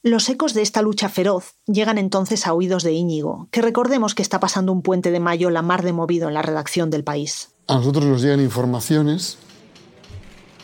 Los 0.04 0.30
ecos 0.30 0.56
de 0.56 0.64
esta 0.64 0.82
lucha 0.82 1.10
feroz 1.10 1.54
llegan 1.68 2.00
entonces 2.00 2.48
a 2.48 2.54
oídos 2.56 2.82
de 2.82 2.92
Íñigo, 2.92 3.48
que 3.52 3.62
recordemos 3.62 4.16
que 4.16 4.24
está 4.24 4.40
pasando 4.40 4.72
un 4.72 4.82
puente 4.82 5.12
de 5.12 5.20
mayo 5.20 5.52
la 5.52 5.62
mar 5.62 5.84
de 5.84 5.94
movido 5.94 6.28
en 6.28 6.34
la 6.34 6.42
redacción 6.42 6.90
del 6.90 7.04
país. 7.04 7.50
A 7.68 7.76
nosotros 7.76 8.06
nos 8.06 8.24
llegan 8.24 8.42
informaciones 8.42 9.38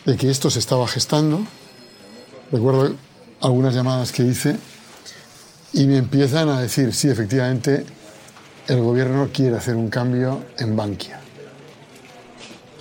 de 0.05 0.17
que 0.17 0.31
esto 0.31 0.49
se 0.49 0.57
estaba 0.57 0.87
gestando. 0.87 1.41
Recuerdo 2.51 2.95
algunas 3.39 3.75
llamadas 3.75 4.11
que 4.11 4.23
hice 4.23 4.57
y 5.71 5.85
me 5.85 5.97
empiezan 5.97 6.49
a 6.49 6.59
decir, 6.59 6.91
sí, 6.91 7.07
efectivamente, 7.07 7.85
el 8.67 8.81
gobierno 8.81 9.29
quiere 9.31 9.55
hacer 9.55 9.75
un 9.75 9.91
cambio 9.91 10.45
en 10.57 10.75
Bankia. 10.75 11.21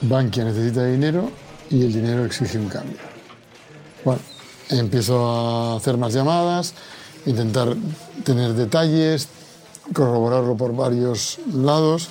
Bankia 0.01 0.45
necesita 0.45 0.87
dinero 0.87 1.31
y 1.69 1.85
el 1.85 1.93
dinero 1.93 2.25
exige 2.25 2.57
un 2.57 2.71
cambio. 2.71 2.97
Bueno, 4.07 4.23
Empiezo 4.69 5.27
a 5.27 5.77
hacer 5.77 5.97
más 5.97 6.13
llamadas, 6.13 6.75
intentar 7.25 7.77
tener 8.25 8.55
detalles, 8.55 9.29
corroborarlo 9.93 10.57
por 10.57 10.75
varios 10.75 11.39
lados. 11.53 12.09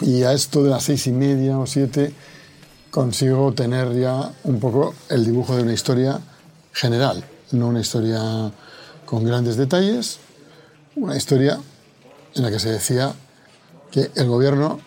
Y 0.00 0.22
a 0.24 0.32
esto 0.32 0.62
de 0.62 0.70
las 0.70 0.84
seis 0.84 1.06
y 1.06 1.12
media 1.12 1.58
o 1.58 1.66
siete 1.66 2.12
consigo 2.90 3.52
tener 3.52 3.98
ya 3.98 4.30
un 4.44 4.60
poco 4.60 4.94
el 5.08 5.24
dibujo 5.24 5.56
de 5.56 5.62
una 5.62 5.72
historia 5.72 6.20
general, 6.72 7.24
no 7.52 7.68
una 7.68 7.80
historia 7.80 8.52
con 9.06 9.24
grandes 9.24 9.56
detalles, 9.56 10.18
una 10.96 11.16
historia 11.16 11.58
en 12.34 12.42
la 12.42 12.50
que 12.50 12.58
se 12.58 12.70
decía 12.70 13.14
que 13.90 14.10
el 14.14 14.26
gobierno 14.26 14.80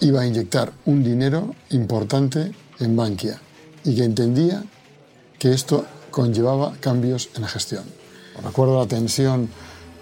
iba 0.00 0.20
a 0.20 0.26
inyectar 0.26 0.72
un 0.84 1.02
dinero 1.02 1.54
importante 1.70 2.52
en 2.80 2.96
Bankia 2.96 3.40
y 3.84 3.94
que 3.96 4.04
entendía 4.04 4.62
que 5.38 5.52
esto 5.52 5.84
conllevaba 6.10 6.72
cambios 6.80 7.28
en 7.34 7.42
la 7.42 7.48
gestión. 7.48 7.84
Recuerdo 8.42 8.78
la 8.78 8.86
tensión 8.86 9.48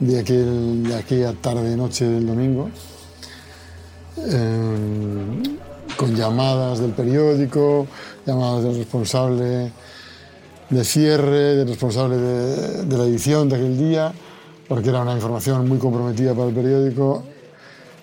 de, 0.01 0.19
aquel, 0.19 0.85
de 0.85 0.97
aquella 0.97 1.33
tarde-noche 1.33 2.05
del 2.07 2.27
domingo, 2.27 2.71
eh, 4.19 5.43
con 5.97 6.15
llamadas 6.17 6.81
del 6.81 6.93
periódico, 6.93 7.87
llamadas 8.27 8.65
del 8.65 8.77
responsable 8.77 9.73
de 10.71 10.85
cierre, 10.85 11.57
del 11.57 11.69
responsable 11.69 12.17
de, 12.17 12.85
de 12.85 12.99
la 12.99 13.05
edición 13.05 13.49
de 13.49 13.57
aquel 13.57 13.79
día, 13.79 14.13
porque 14.69 14.89
era 14.89 15.03
una 15.03 15.15
información 15.15 15.69
muy 15.69 15.79
comprometida 15.79 16.35
para 16.35 16.49
el 16.49 16.55
periódico. 16.55 17.23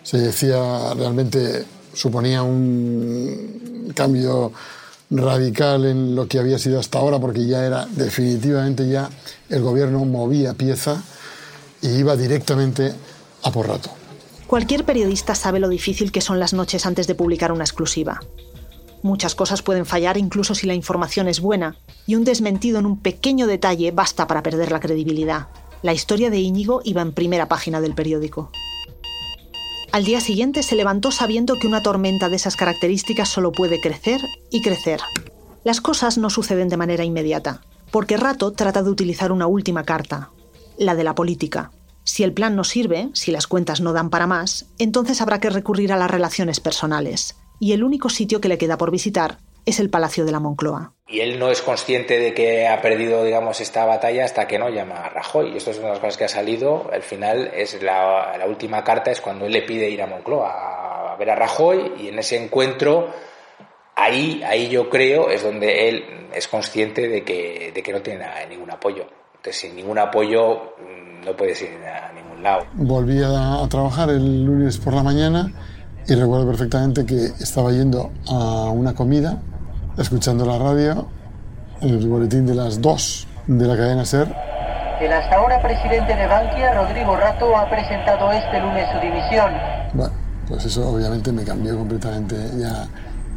Se 0.03 0.17
decía 0.17 0.93
realmente, 0.93 1.65
suponía 1.93 2.43
un 2.43 3.91
cambio 3.95 4.51
radical 5.11 5.85
en 5.85 6.15
lo 6.15 6.27
que 6.27 6.39
había 6.39 6.57
sido 6.57 6.79
hasta 6.79 6.99
ahora, 6.99 7.19
porque 7.19 7.45
ya 7.45 7.65
era 7.65 7.85
definitivamente 7.85 8.87
ya 8.87 9.09
el 9.49 9.61
gobierno 9.61 10.03
movía 10.05 10.53
pieza 10.53 11.03
y 11.81 11.89
iba 11.89 12.15
directamente 12.15 12.93
a 13.43 13.51
por 13.51 13.67
rato. 13.67 13.89
Cualquier 14.47 14.85
periodista 14.85 15.35
sabe 15.35 15.59
lo 15.59 15.69
difícil 15.69 16.11
que 16.11 16.21
son 16.21 16.39
las 16.39 16.53
noches 16.53 16.85
antes 16.85 17.07
de 17.07 17.15
publicar 17.15 17.51
una 17.51 17.63
exclusiva. 17.63 18.21
Muchas 19.03 19.33
cosas 19.33 19.61
pueden 19.61 19.85
fallar 19.85 20.17
incluso 20.17 20.53
si 20.55 20.67
la 20.67 20.75
información 20.75 21.27
es 21.27 21.39
buena, 21.39 21.77
y 22.05 22.15
un 22.15 22.23
desmentido 22.23 22.79
en 22.79 22.85
un 22.85 22.99
pequeño 22.99 23.47
detalle 23.47 23.91
basta 23.91 24.27
para 24.27 24.43
perder 24.43 24.71
la 24.71 24.79
credibilidad. 24.79 25.47
La 25.81 25.93
historia 25.93 26.29
de 26.29 26.39
Íñigo 26.39 26.81
iba 26.83 27.01
en 27.01 27.11
primera 27.11 27.47
página 27.47 27.81
del 27.81 27.95
periódico. 27.95 28.51
Al 29.91 30.05
día 30.05 30.21
siguiente 30.21 30.63
se 30.63 30.77
levantó 30.77 31.11
sabiendo 31.11 31.59
que 31.59 31.67
una 31.67 31.83
tormenta 31.83 32.29
de 32.29 32.37
esas 32.37 32.55
características 32.55 33.27
solo 33.27 33.51
puede 33.51 33.81
crecer 33.81 34.21
y 34.49 34.61
crecer. 34.61 35.01
Las 35.65 35.81
cosas 35.81 36.17
no 36.17 36.29
suceden 36.29 36.69
de 36.69 36.77
manera 36.77 37.03
inmediata, 37.03 37.61
porque 37.91 38.15
Rato 38.15 38.51
trata 38.51 38.83
de 38.83 38.89
utilizar 38.89 39.33
una 39.33 39.47
última 39.47 39.83
carta, 39.83 40.29
la 40.77 40.95
de 40.95 41.03
la 41.03 41.13
política. 41.13 41.71
Si 42.05 42.23
el 42.23 42.31
plan 42.31 42.55
no 42.55 42.63
sirve, 42.63 43.09
si 43.13 43.31
las 43.31 43.47
cuentas 43.47 43.81
no 43.81 43.91
dan 43.91 44.09
para 44.09 44.27
más, 44.27 44.67
entonces 44.79 45.19
habrá 45.19 45.41
que 45.41 45.49
recurrir 45.49 45.91
a 45.91 45.97
las 45.97 46.09
relaciones 46.09 46.61
personales. 46.61 47.35
Y 47.59 47.73
el 47.73 47.83
único 47.83 48.07
sitio 48.07 48.39
que 48.39 48.47
le 48.47 48.57
queda 48.57 48.77
por 48.77 48.91
visitar 48.91 49.39
es 49.65 49.79
el 49.79 49.89
Palacio 49.89 50.25
de 50.25 50.31
la 50.31 50.39
Moncloa. 50.39 50.93
Y 51.07 51.19
él 51.19 51.39
no 51.39 51.49
es 51.49 51.61
consciente 51.61 52.17
de 52.19 52.33
que 52.33 52.67
ha 52.67 52.81
perdido, 52.81 53.23
digamos, 53.23 53.59
esta 53.59 53.85
batalla 53.85 54.23
hasta 54.23 54.47
que 54.47 54.57
no 54.57 54.69
llama 54.69 55.05
a 55.05 55.09
Rajoy. 55.09 55.53
Y 55.53 55.57
esto 55.57 55.71
es 55.71 55.77
una 55.77 55.87
de 55.87 55.93
las 55.93 55.99
cosas 55.99 56.17
que 56.17 56.23
ha 56.23 56.29
salido. 56.29 56.89
Al 56.91 57.01
final 57.01 57.51
es 57.53 57.81
la, 57.83 58.37
la 58.37 58.45
última 58.45 58.83
carta 58.83 59.11
es 59.11 59.19
cuando 59.19 59.45
él 59.45 59.51
le 59.51 59.63
pide 59.63 59.89
ir 59.89 60.01
a 60.01 60.07
Moncloa 60.07 61.13
a 61.13 61.15
ver 61.17 61.29
a 61.29 61.35
Rajoy 61.35 61.93
y 61.99 62.07
en 62.07 62.19
ese 62.19 62.41
encuentro 62.41 63.09
ahí, 63.95 64.41
ahí 64.43 64.69
yo 64.69 64.89
creo 64.89 65.29
es 65.29 65.43
donde 65.43 65.89
él 65.89 66.29
es 66.33 66.47
consciente 66.47 67.09
de 67.09 67.23
que, 67.23 67.71
de 67.75 67.83
que 67.83 67.91
no 67.91 68.01
tiene 68.01 68.25
ningún 68.49 68.71
apoyo. 68.71 69.05
Entonces, 69.35 69.61
sin 69.61 69.75
ningún 69.75 69.99
apoyo 69.99 70.75
mm, 70.79 71.25
no 71.25 71.35
puedes 71.35 71.61
ir 71.61 71.77
a 71.85 72.13
ningún 72.13 72.41
lado. 72.41 72.65
Volví 72.73 73.21
a, 73.21 73.61
a 73.61 73.67
trabajar 73.67 74.09
el 74.09 74.45
lunes 74.45 74.77
por 74.77 74.93
la 74.93 75.03
mañana 75.03 75.51
y 76.07 76.15
recuerdo 76.15 76.47
perfectamente 76.47 77.05
que 77.05 77.25
estaba 77.25 77.71
yendo 77.71 78.11
a 78.29 78.69
una 78.69 78.95
comida 78.95 79.41
escuchando 79.97 80.45
la 80.45 80.57
radio, 80.57 81.07
el 81.81 82.07
boletín 82.07 82.45
de 82.45 82.55
las 82.55 82.81
2 82.81 83.27
de 83.47 83.67
la 83.67 83.75
cadena 83.75 84.05
SER. 84.05 84.33
El 85.01 85.11
hasta 85.11 85.35
ahora 85.35 85.61
presidente 85.61 86.15
de 86.15 86.27
Bankia, 86.27 86.73
Rodrigo 86.75 87.15
Rato, 87.15 87.57
ha 87.57 87.69
presentado 87.69 88.31
este 88.31 88.59
lunes 88.59 88.87
su 88.93 88.99
dimisión. 88.99 89.51
Bueno, 89.93 90.13
pues 90.47 90.65
eso 90.65 90.87
obviamente 90.87 91.31
me 91.31 91.43
cambió 91.43 91.77
completamente 91.77 92.35
ya 92.57 92.87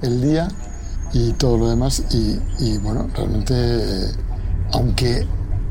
el 0.02 0.20
día 0.20 0.48
y 1.12 1.32
todo 1.32 1.56
lo 1.56 1.70
demás. 1.70 2.04
Y, 2.10 2.38
y 2.58 2.78
bueno, 2.78 3.08
realmente, 3.14 3.54
eh, 3.54 4.10
aunque 4.72 5.26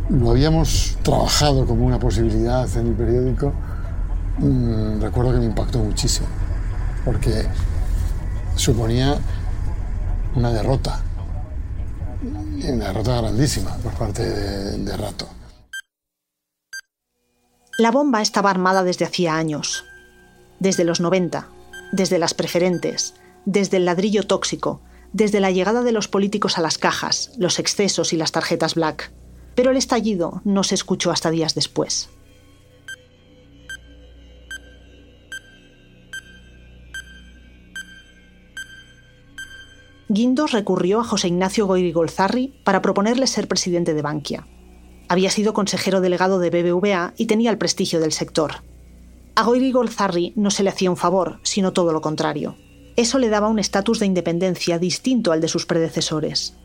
lo 0.09 0.31
habíamos 0.31 0.97
trabajado 1.03 1.65
como 1.65 1.85
una 1.85 1.99
posibilidad 1.99 2.67
en 2.75 2.87
el 2.87 2.93
periódico, 2.93 3.53
mmm, 4.39 4.99
recuerdo 4.99 5.33
que 5.33 5.39
me 5.39 5.45
impactó 5.45 5.79
muchísimo, 5.79 6.27
porque 7.05 7.45
suponía 8.55 9.15
una 10.35 10.51
derrota, 10.51 11.03
una 12.23 12.87
derrota 12.87 13.21
grandísima 13.21 13.75
por 13.77 13.93
parte 13.93 14.23
de, 14.23 14.97
Rato. 14.97 15.27
La 17.77 17.91
bomba 17.91 18.21
estaba 18.21 18.49
armada 18.49 18.83
desde 18.83 19.05
hacía 19.05 19.35
años, 19.35 19.83
desde 20.59 20.83
los 20.83 20.99
90, 21.01 21.47
desde 21.91 22.19
las 22.19 22.33
preferentes, 22.33 23.15
desde 23.45 23.77
el 23.77 23.85
ladrillo 23.85 24.25
tóxico, 24.25 24.81
desde 25.11 25.39
la 25.39 25.51
llegada 25.51 25.81
de 25.81 25.91
los 25.91 26.07
políticos 26.07 26.57
a 26.57 26.61
las 26.61 26.77
cajas, 26.77 27.31
los 27.37 27.59
excesos 27.59 28.13
y 28.13 28.17
las 28.17 28.31
tarjetas 28.31 28.75
black. 28.75 29.11
Pero 29.55 29.71
el 29.71 29.77
estallido 29.77 30.41
no 30.43 30.63
se 30.63 30.75
escuchó 30.75 31.11
hasta 31.11 31.29
días 31.29 31.55
después. 31.55 32.09
Guindos 40.13 40.51
recurrió 40.51 40.99
a 40.99 41.03
José 41.03 41.29
Ignacio 41.29 41.65
Goyrigolzarri 41.65 42.53
para 42.63 42.83
proponerle 42.83 43.25
ser 43.25 43.47
presidente 43.47 43.95
de 43.95 44.03
Bankia. 44.03 44.45
Había 45.09 45.31
sido 45.31 45.53
consejero 45.53 46.01
delegado 46.01 46.37
de 46.37 46.51
BBVA 46.51 47.15
y 47.17 47.25
tenía 47.25 47.49
el 47.49 47.57
prestigio 47.57 47.99
del 47.99 48.11
sector. 48.11 48.57
A 49.33 49.43
no 50.35 50.51
se 50.51 50.61
le 50.61 50.69
hacía 50.69 50.91
un 50.91 50.97
favor, 50.97 51.39
sino 51.41 51.73
todo 51.73 51.93
lo 51.93 52.01
contrario. 52.01 52.55
Eso 52.95 53.17
le 53.17 53.29
daba 53.29 53.47
un 53.47 53.57
estatus 53.57 53.97
de 53.97 54.05
independencia 54.05 54.77
distinto 54.77 55.31
al 55.31 55.41
de 55.41 55.47
sus 55.47 55.65
predecesores. 55.65 56.55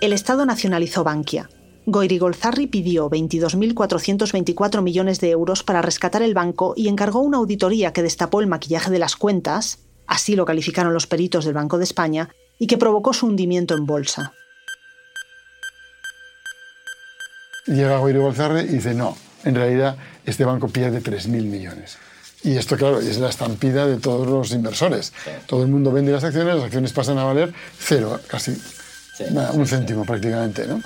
El 0.00 0.12
Estado 0.12 0.46
nacionalizó 0.46 1.02
Bankia, 1.02 1.50
Goyrigolzarri 1.86 2.68
pidió 2.68 3.10
22.424 3.10 4.82
millones 4.82 5.20
de 5.20 5.30
euros 5.30 5.64
para 5.64 5.82
rescatar 5.82 6.22
el 6.22 6.34
banco 6.34 6.74
y 6.76 6.88
encargó 6.88 7.20
una 7.20 7.38
auditoría 7.38 7.92
que 7.92 8.02
destapó 8.02 8.40
el 8.40 8.46
maquillaje 8.46 8.90
de 8.90 9.00
las 9.00 9.16
cuentas, 9.16 9.80
así 10.06 10.36
lo 10.36 10.44
calificaron 10.44 10.94
los 10.94 11.08
peritos 11.08 11.44
del 11.44 11.54
Banco 11.54 11.78
de 11.78 11.84
España, 11.84 12.28
y 12.58 12.68
que 12.68 12.78
provocó 12.78 13.12
su 13.12 13.26
hundimiento 13.26 13.74
en 13.74 13.86
bolsa. 13.86 14.32
Llega 17.66 17.98
Goyrigolzarri 17.98 18.60
y 18.60 18.74
dice, 18.74 18.94
no, 18.94 19.16
en 19.44 19.56
realidad 19.56 19.96
este 20.24 20.44
banco 20.44 20.68
pierde 20.68 21.02
3.000 21.02 21.28
millones. 21.44 21.98
Y 22.44 22.56
esto, 22.56 22.76
claro, 22.76 23.00
es 23.00 23.18
la 23.18 23.28
estampida 23.28 23.86
de 23.86 23.98
todos 23.98 24.26
los 24.26 24.52
inversores. 24.52 25.12
Todo 25.46 25.62
el 25.62 25.68
mundo 25.68 25.92
vende 25.92 26.12
las 26.12 26.24
acciones, 26.24 26.54
las 26.56 26.64
acciones 26.64 26.92
pasan 26.92 27.18
a 27.18 27.24
valer 27.24 27.52
cero, 27.78 28.20
casi 28.26 28.54
sí, 28.54 29.24
un 29.54 29.66
céntimo 29.66 30.04
prácticamente, 30.04 30.66
¿no? 30.66 30.82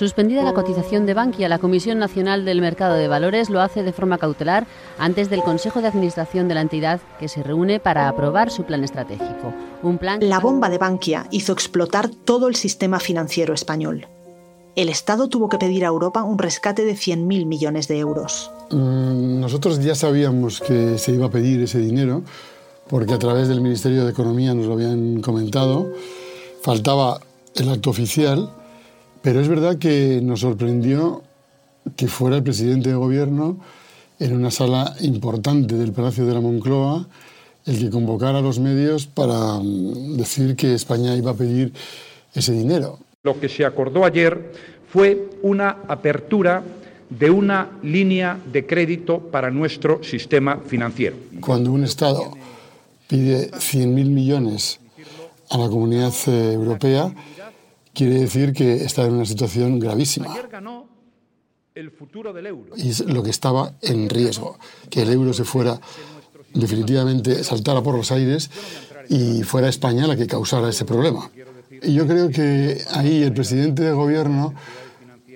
Suspendida 0.00 0.42
la 0.42 0.54
cotización 0.54 1.04
de 1.04 1.12
Bankia, 1.12 1.50
la 1.50 1.58
Comisión 1.58 1.98
Nacional 1.98 2.46
del 2.46 2.62
Mercado 2.62 2.94
de 2.94 3.06
Valores 3.06 3.50
lo 3.50 3.60
hace 3.60 3.82
de 3.82 3.92
forma 3.92 4.16
cautelar 4.16 4.66
antes 4.98 5.28
del 5.28 5.42
Consejo 5.42 5.82
de 5.82 5.88
Administración 5.88 6.48
de 6.48 6.54
la 6.54 6.62
entidad 6.62 7.02
que 7.18 7.28
se 7.28 7.42
reúne 7.42 7.80
para 7.80 8.08
aprobar 8.08 8.50
su 8.50 8.64
plan 8.64 8.82
estratégico. 8.82 9.52
Un 9.82 9.98
plan 9.98 10.26
la 10.26 10.40
bomba 10.40 10.70
de 10.70 10.78
Bankia 10.78 11.26
hizo 11.30 11.52
explotar 11.52 12.08
todo 12.08 12.48
el 12.48 12.56
sistema 12.56 12.98
financiero 12.98 13.52
español. 13.52 14.06
El 14.74 14.88
Estado 14.88 15.28
tuvo 15.28 15.50
que 15.50 15.58
pedir 15.58 15.84
a 15.84 15.88
Europa 15.88 16.22
un 16.22 16.38
rescate 16.38 16.86
de 16.86 16.94
100.000 16.94 17.44
millones 17.44 17.86
de 17.86 17.98
euros. 17.98 18.50
Mm, 18.70 19.38
nosotros 19.38 19.80
ya 19.80 19.94
sabíamos 19.94 20.62
que 20.62 20.96
se 20.96 21.12
iba 21.12 21.26
a 21.26 21.30
pedir 21.30 21.60
ese 21.60 21.78
dinero 21.78 22.22
porque 22.88 23.12
a 23.12 23.18
través 23.18 23.48
del 23.48 23.60
Ministerio 23.60 24.06
de 24.06 24.12
Economía 24.12 24.54
nos 24.54 24.64
lo 24.64 24.72
habían 24.72 25.20
comentado. 25.20 25.92
Faltaba 26.62 27.20
el 27.54 27.68
acto 27.68 27.90
oficial 27.90 28.50
pero 29.22 29.40
es 29.40 29.48
verdad 29.48 29.78
que 29.78 30.20
nos 30.22 30.40
sorprendió 30.40 31.22
que 31.96 32.08
fuera 32.08 32.36
el 32.36 32.42
presidente 32.42 32.90
de 32.90 32.94
gobierno 32.94 33.58
en 34.18 34.34
una 34.34 34.50
sala 34.50 34.94
importante 35.00 35.74
del 35.76 35.92
Palacio 35.92 36.26
de 36.26 36.34
la 36.34 36.40
Moncloa 36.40 37.06
el 37.66 37.78
que 37.78 37.90
convocara 37.90 38.38
a 38.38 38.42
los 38.42 38.58
medios 38.58 39.06
para 39.06 39.58
mm, 39.58 40.16
decir 40.16 40.56
que 40.56 40.74
España 40.74 41.14
iba 41.16 41.32
a 41.32 41.34
pedir 41.34 41.72
ese 42.34 42.52
dinero. 42.52 42.98
Lo 43.22 43.38
que 43.38 43.48
se 43.48 43.64
acordó 43.64 44.04
ayer 44.04 44.52
fue 44.88 45.30
una 45.42 45.78
apertura 45.88 46.62
de 47.08 47.30
una 47.30 47.78
línea 47.82 48.38
de 48.50 48.66
crédito 48.66 49.18
para 49.18 49.50
nuestro 49.50 50.02
sistema 50.02 50.58
financiero. 50.58 51.16
Cuando 51.40 51.72
un 51.72 51.84
Estado 51.84 52.32
pide 53.08 53.50
100.000 53.50 53.88
millones 53.88 54.78
a 55.50 55.58
la 55.58 55.68
comunidad 55.68 56.14
eh, 56.28 56.52
europea, 56.52 57.12
quiere 57.94 58.20
decir 58.20 58.52
que 58.52 58.84
está 58.84 59.04
en 59.04 59.14
una 59.14 59.24
situación 59.24 59.78
gravísima. 59.78 60.34
Y 62.76 62.90
es 62.90 63.00
lo 63.00 63.22
que 63.22 63.30
estaba 63.30 63.72
en 63.82 64.08
riesgo, 64.08 64.58
que 64.90 65.02
el 65.02 65.12
euro 65.12 65.32
se 65.32 65.44
fuera 65.44 65.80
definitivamente, 66.52 67.44
saltara 67.44 67.82
por 67.82 67.96
los 67.96 68.10
aires 68.10 68.50
y 69.08 69.42
fuera 69.42 69.68
España 69.68 70.06
la 70.06 70.16
que 70.16 70.26
causara 70.26 70.68
ese 70.68 70.84
problema. 70.84 71.30
Y 71.82 71.94
yo 71.94 72.06
creo 72.06 72.28
que 72.28 72.82
ahí 72.92 73.22
el 73.22 73.32
presidente 73.32 73.82
de 73.82 73.92
gobierno 73.92 74.54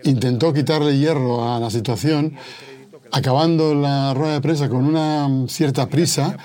intentó 0.02 0.52
quitarle 0.52 0.99
hierro 0.99 1.49
a 1.49 1.58
la 1.58 1.70
situación, 1.70 2.34
acabando 3.12 3.75
la 3.75 4.12
rueda 4.12 4.34
de 4.34 4.40
prensa 4.40 4.68
con 4.68 4.84
una 4.84 5.49
cierta 5.49 5.88
prisa 5.88 6.37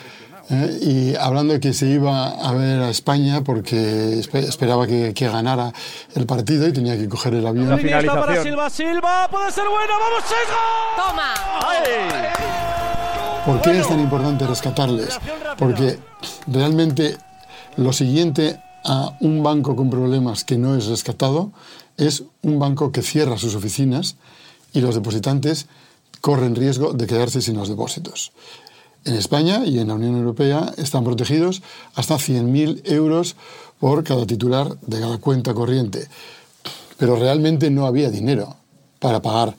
¿eh? 0.50 0.79
y 0.82 1.15
hablando 1.15 1.53
de 1.53 1.60
que 1.60 1.74
se 1.74 1.88
iba 1.88 2.29
a 2.29 2.51
ver 2.53 2.82
a 2.82 2.89
España 2.89 3.44
porque 3.44 4.20
esperaba 4.20 4.88
que, 4.88 5.13
que, 5.13 5.27
ganara 5.27 5.74
el 6.15 6.25
partido 6.25 6.68
y 6.68 6.74
tenía 6.74 6.98
que 6.98 7.08
coger 7.08 7.36
el 7.36 7.46
avión. 7.46 7.70
La 7.70 7.77
finalización. 7.77 8.25
para 8.25 8.44
Silva, 8.44 8.70
Silva, 8.70 9.27
puede 9.29 9.51
ser 9.51 9.65
bueno, 9.70 9.94
vamos, 10.00 10.24
Sesgo. 10.24 10.58
Toma. 10.98 11.34
¿Por 13.46 13.62
qué 13.62 13.79
es 13.79 13.88
tan 13.88 14.00
importante 14.00 14.46
rescatarles? 14.46 15.18
Porque 15.58 15.98
realmente 16.48 17.18
lo 17.77 17.94
siguiente 17.94 18.62
a 18.84 19.15
un 19.22 19.44
banco 19.44 19.75
con 19.75 19.89
problemas 19.89 20.44
que 20.44 20.58
no 20.58 20.75
es 20.75 20.88
rescatado 20.88 21.51
es 21.98 22.24
un 22.41 22.60
banco 22.60 22.91
que 22.91 23.01
cierra 23.01 23.38
sus 23.38 23.56
oficinas 23.56 24.15
y 24.74 24.82
los 24.82 24.96
depositantes 24.96 25.68
corren 26.22 26.56
riesgo 26.56 26.94
de 26.94 27.08
quedarse 27.08 27.41
sin 27.41 27.58
los 27.58 27.70
depósitos. 27.70 28.32
En 29.06 29.15
España 29.15 29.65
y 29.65 29.79
en 29.79 29.88
la 29.88 29.94
Unión 29.94 30.15
Europea 30.15 30.74
están 30.77 31.03
protegidos 31.03 31.62
hasta 31.96 32.15
100.000 32.15 32.82
euros 32.91 33.36
por 33.79 34.03
cada 34.03 34.25
titular 34.25 34.77
de 34.82 35.00
cada 35.00 35.18
cuenta 35.20 35.53
corriente. 35.53 36.08
Pero 36.98 37.15
realmente 37.15 37.70
no 37.70 37.86
había 37.86 38.10
dinero 38.10 38.58
para 39.00 39.22
pagar 39.22 39.56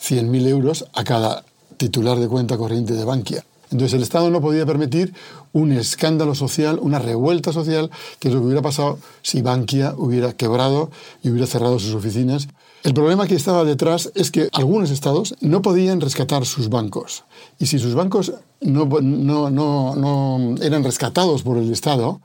100.000 0.00 0.46
euros 0.46 0.84
a 0.92 1.04
cada 1.04 1.44
titular 1.78 2.18
de 2.18 2.28
cuenta 2.28 2.58
corriente 2.58 2.92
de 2.92 3.04
Bankia. 3.04 3.44
Entonces 3.70 3.94
el 3.94 4.02
Estado 4.02 4.28
no 4.30 4.42
podía 4.42 4.66
permitir 4.66 5.14
un 5.52 5.72
escándalo 5.72 6.34
social, 6.34 6.78
una 6.80 6.98
revuelta 6.98 7.52
social, 7.52 7.90
que 8.18 8.28
es 8.28 8.34
lo 8.34 8.40
que 8.40 8.46
hubiera 8.46 8.62
pasado 8.62 8.98
si 9.22 9.40
Bankia 9.40 9.94
hubiera 9.96 10.34
quebrado 10.34 10.90
y 11.22 11.30
hubiera 11.30 11.46
cerrado 11.46 11.78
sus 11.78 11.94
oficinas. 11.94 12.48
El 12.82 12.94
problema 12.94 13.28
que 13.28 13.36
estaba 13.36 13.64
detrás 13.64 14.10
es 14.16 14.32
que 14.32 14.48
algunos 14.52 14.90
estados 14.90 15.36
no 15.40 15.62
podían 15.62 16.00
rescatar 16.00 16.44
sus 16.44 16.68
bancos. 16.68 17.24
Y 17.60 17.66
si 17.66 17.78
sus 17.78 17.94
bancos 17.94 18.32
no, 18.60 18.86
no, 19.00 19.50
no, 19.50 19.94
no 19.94 20.54
eran 20.60 20.82
rescatados 20.82 21.42
por 21.42 21.58
el 21.58 21.70
Estado, 21.70 22.20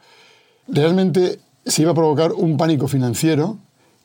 realmente 0.68 1.40
se 1.64 1.84
iba 1.84 1.92
a 1.92 1.96
provocar 1.96 2.34
un 2.34 2.58
pánico 2.58 2.88
financiero 2.88 3.58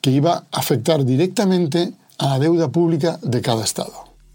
que 0.02 0.10
iba 0.10 0.46
a 0.52 0.58
afectar 0.58 1.04
directamente 1.04 1.94
a 2.18 2.28
la 2.28 2.38
deuda 2.38 2.70
pública 2.70 3.18
de 3.22 3.40
cada 3.40 3.64
estado. 3.64 3.92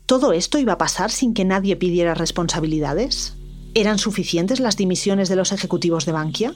¿Todo 0.08 0.32
esto 0.32 0.58
iba 0.58 0.74
a 0.74 0.78
pasar 0.78 1.12
sin 1.12 1.34
que 1.34 1.46
nadie 1.46 1.76
pidiera 1.76 2.16
responsabilidades? 2.16 3.34
¿Eran 3.76 4.00
suficientes 4.00 4.60
las 4.60 4.78
dimisiones 4.78 5.30
de 5.30 5.36
los 5.36 5.52
ejecutivos 5.52 6.06
de 6.06 6.14
Bankia? 6.14 6.54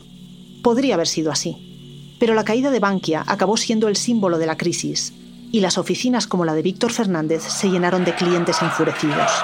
Podría 0.64 0.96
haber 0.96 1.08
sido 1.08 1.32
así. 1.32 2.16
Pero 2.20 2.34
la 2.34 2.46
caída 2.46 2.72
de 2.72 2.80
Bankia 2.80 3.24
acabó 3.28 3.58
siendo 3.58 3.90
el 3.90 3.98
símbolo 3.98 4.38
de 4.38 4.46
la 4.46 4.58
crisis, 4.58 5.14
y 5.52 5.60
las 5.60 5.78
oficinas 5.78 6.28
como 6.28 6.46
la 6.46 6.54
de 6.54 6.62
Víctor 6.62 6.92
Fernández 6.92 7.44
se 7.44 7.70
llenaron 7.70 8.06
de 8.06 8.16
clientes 8.16 8.62
enfurecidos. 8.62 9.44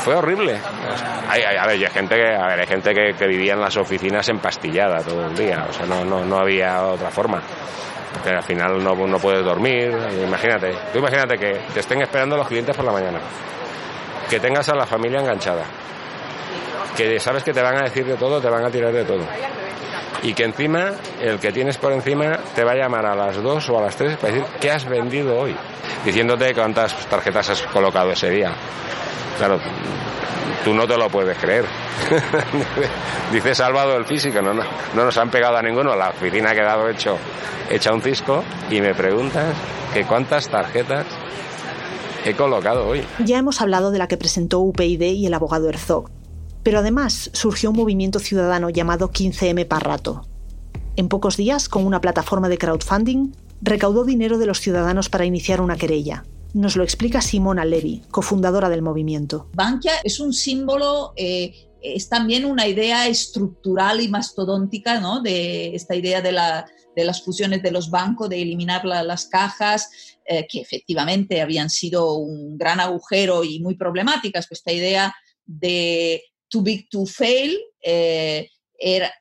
Fue 0.00 0.16
horrible. 0.16 0.58
Hay, 1.28 1.42
hay, 1.42 1.56
hay 1.56 1.86
gente, 1.86 2.16
que, 2.16 2.34
a 2.34 2.46
ver, 2.48 2.60
hay 2.60 2.66
gente 2.66 2.92
que, 2.92 3.26
vivía 3.26 3.54
en 3.54 3.60
las 3.60 3.76
oficinas 3.76 4.28
empastillada 4.28 5.00
todo 5.00 5.26
el 5.28 5.36
día, 5.36 5.64
o 5.70 5.72
sea, 5.72 5.86
no, 5.86 6.04
no, 6.04 6.24
no 6.24 6.38
había 6.38 6.82
otra 6.82 7.10
forma. 7.10 7.40
Porque 8.12 8.30
al 8.30 8.42
final 8.42 8.82
no, 8.82 8.94
no 8.94 9.18
puedes 9.18 9.44
dormir, 9.44 9.96
imagínate, 10.22 10.74
tú 10.92 10.98
imagínate 10.98 11.38
que 11.38 11.60
te 11.72 11.80
estén 11.80 12.02
esperando 12.02 12.36
los 12.36 12.48
clientes 12.48 12.76
por 12.76 12.84
la 12.84 12.92
mañana, 12.92 13.20
que 14.28 14.40
tengas 14.40 14.68
a 14.68 14.74
la 14.74 14.86
familia 14.86 15.20
enganchada, 15.20 15.64
que 16.96 17.18
sabes 17.20 17.42
que 17.42 17.52
te 17.52 17.62
van 17.62 17.76
a 17.76 17.82
decir 17.82 18.04
de 18.04 18.16
todo, 18.16 18.40
te 18.40 18.48
van 18.48 18.64
a 18.64 18.70
tirar 18.70 18.92
de 18.92 19.04
todo. 19.04 19.24
Y 20.22 20.34
que 20.34 20.44
encima, 20.44 20.92
el 21.20 21.38
que 21.38 21.52
tienes 21.52 21.78
por 21.78 21.92
encima, 21.92 22.38
te 22.54 22.62
va 22.62 22.72
a 22.72 22.76
llamar 22.76 23.06
a 23.06 23.14
las 23.14 23.42
2 23.42 23.68
o 23.70 23.78
a 23.78 23.82
las 23.82 23.96
3 23.96 24.16
para 24.18 24.32
decir 24.32 24.48
qué 24.60 24.70
has 24.70 24.84
vendido 24.84 25.36
hoy, 25.36 25.56
diciéndote 26.04 26.54
cuántas 26.54 26.94
tarjetas 27.06 27.50
has 27.50 27.62
colocado 27.62 28.12
ese 28.12 28.30
día. 28.30 28.52
Claro, 29.38 29.58
tú 30.64 30.74
no 30.74 30.86
te 30.86 30.96
lo 30.96 31.08
puedes 31.08 31.36
creer. 31.38 31.64
Dice 33.32 33.54
salvado 33.54 33.96
el 33.96 34.04
físico, 34.04 34.40
no, 34.40 34.54
no, 34.54 34.62
no, 34.94 35.04
nos 35.04 35.16
han 35.16 35.30
pegado 35.30 35.56
a 35.56 35.62
ninguno, 35.62 35.96
la 35.96 36.10
oficina 36.10 36.50
ha 36.50 36.54
quedado 36.54 36.88
hecho, 36.88 37.18
hecha 37.70 37.92
un 37.92 38.02
cisco 38.02 38.44
y 38.70 38.80
me 38.80 38.94
preguntas 38.94 39.56
que 39.92 40.04
cuántas 40.04 40.48
tarjetas 40.48 41.06
he 42.24 42.34
colocado 42.34 42.86
hoy. 42.86 43.04
Ya 43.24 43.38
hemos 43.38 43.60
hablado 43.60 43.90
de 43.90 43.98
la 43.98 44.06
que 44.06 44.16
presentó 44.16 44.60
UPyD 44.60 45.02
y 45.02 45.26
el 45.26 45.34
abogado 45.34 45.68
Herzog, 45.68 46.10
pero 46.62 46.78
además 46.78 47.30
surgió 47.32 47.70
un 47.70 47.76
movimiento 47.76 48.18
ciudadano 48.18 48.70
llamado 48.70 49.10
15M 49.10 49.66
Parrato. 49.66 50.26
En 50.96 51.08
pocos 51.08 51.36
días, 51.36 51.68
con 51.68 51.86
una 51.86 52.00
plataforma 52.00 52.48
de 52.48 52.58
crowdfunding, 52.58 53.32
recaudó 53.62 54.04
dinero 54.04 54.38
de 54.38 54.46
los 54.46 54.60
ciudadanos 54.60 55.08
para 55.08 55.24
iniciar 55.24 55.60
una 55.60 55.76
querella. 55.76 56.24
Nos 56.52 56.76
lo 56.76 56.84
explica 56.84 57.22
Simona 57.22 57.64
Levy, 57.64 58.02
cofundadora 58.10 58.68
del 58.68 58.82
movimiento. 58.82 59.48
Bankia 59.54 59.94
es 60.04 60.20
un 60.20 60.34
símbolo, 60.34 61.14
eh, 61.16 61.54
es 61.80 62.08
también 62.10 62.44
una 62.44 62.66
idea 62.66 63.08
estructural 63.08 64.02
y 64.02 64.08
mastodóntica, 64.08 65.00
¿no? 65.00 65.22
De 65.22 65.74
esta 65.74 65.94
idea 65.94 66.20
de, 66.20 66.32
las 66.32 67.22
fusiones 67.22 67.62
de 67.62 67.70
los 67.70 67.90
bancos, 67.90 68.28
de 68.28 68.42
eliminar 68.42 68.84
las 68.84 69.26
cajas, 69.26 69.88
eh, 70.26 70.46
que 70.46 70.60
efectivamente 70.60 71.40
habían 71.40 71.70
sido 71.70 72.16
un 72.16 72.58
gran 72.58 72.80
agujero 72.80 73.44
y 73.44 73.60
muy 73.60 73.74
problemáticas. 73.74 74.46
Pues 74.46 74.60
esta 74.60 74.72
idea 74.72 75.14
de 75.46 76.22
too 76.52 76.62
big 76.62 76.88
to 76.90 77.06
fail 77.06 77.58
eh, 77.82 78.48
era, 78.78 79.12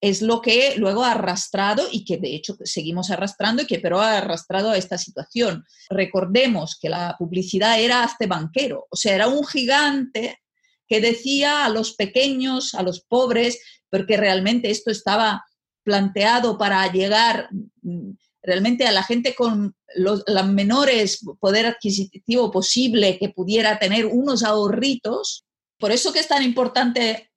es 0.00 0.22
lo 0.22 0.40
que 0.40 0.74
luego 0.76 1.04
ha 1.04 1.12
arrastrado 1.12 1.86
y 1.90 2.04
que 2.04 2.16
de 2.16 2.34
hecho 2.34 2.56
seguimos 2.64 3.10
arrastrando 3.10 3.62
y 3.62 3.66
que 3.66 3.78
pero 3.78 4.00
ha 4.00 4.18
arrastrado 4.18 4.70
a 4.70 4.76
esta 4.76 4.98
situación. 4.98 5.64
Recordemos 5.88 6.78
que 6.80 6.88
la 6.88 7.14
publicidad 7.18 7.80
era 7.80 8.02
hasta 8.02 8.26
banquero, 8.26 8.86
o 8.90 8.96
sea, 8.96 9.14
era 9.14 9.28
un 9.28 9.46
gigante 9.46 10.40
que 10.88 11.00
decía 11.00 11.64
a 11.64 11.68
los 11.68 11.94
pequeños, 11.94 12.74
a 12.74 12.82
los 12.82 13.02
pobres, 13.02 13.60
porque 13.88 14.16
realmente 14.16 14.70
esto 14.70 14.90
estaba 14.90 15.44
planteado 15.84 16.58
para 16.58 16.90
llegar 16.90 17.48
mm, 17.82 18.10
realmente 18.42 18.86
a 18.86 18.92
la 18.92 19.02
gente 19.02 19.34
con 19.34 19.76
los 19.94 20.24
menores 20.46 21.20
poder 21.40 21.66
adquisitivo 21.66 22.50
posible 22.50 23.18
que 23.18 23.28
pudiera 23.28 23.78
tener 23.78 24.06
unos 24.06 24.42
ahorritos. 24.42 25.44
Por 25.80 25.90
eso 25.90 26.12
que 26.12 26.20
es 26.20 26.28
tan 26.28 26.42
importante 26.42 27.32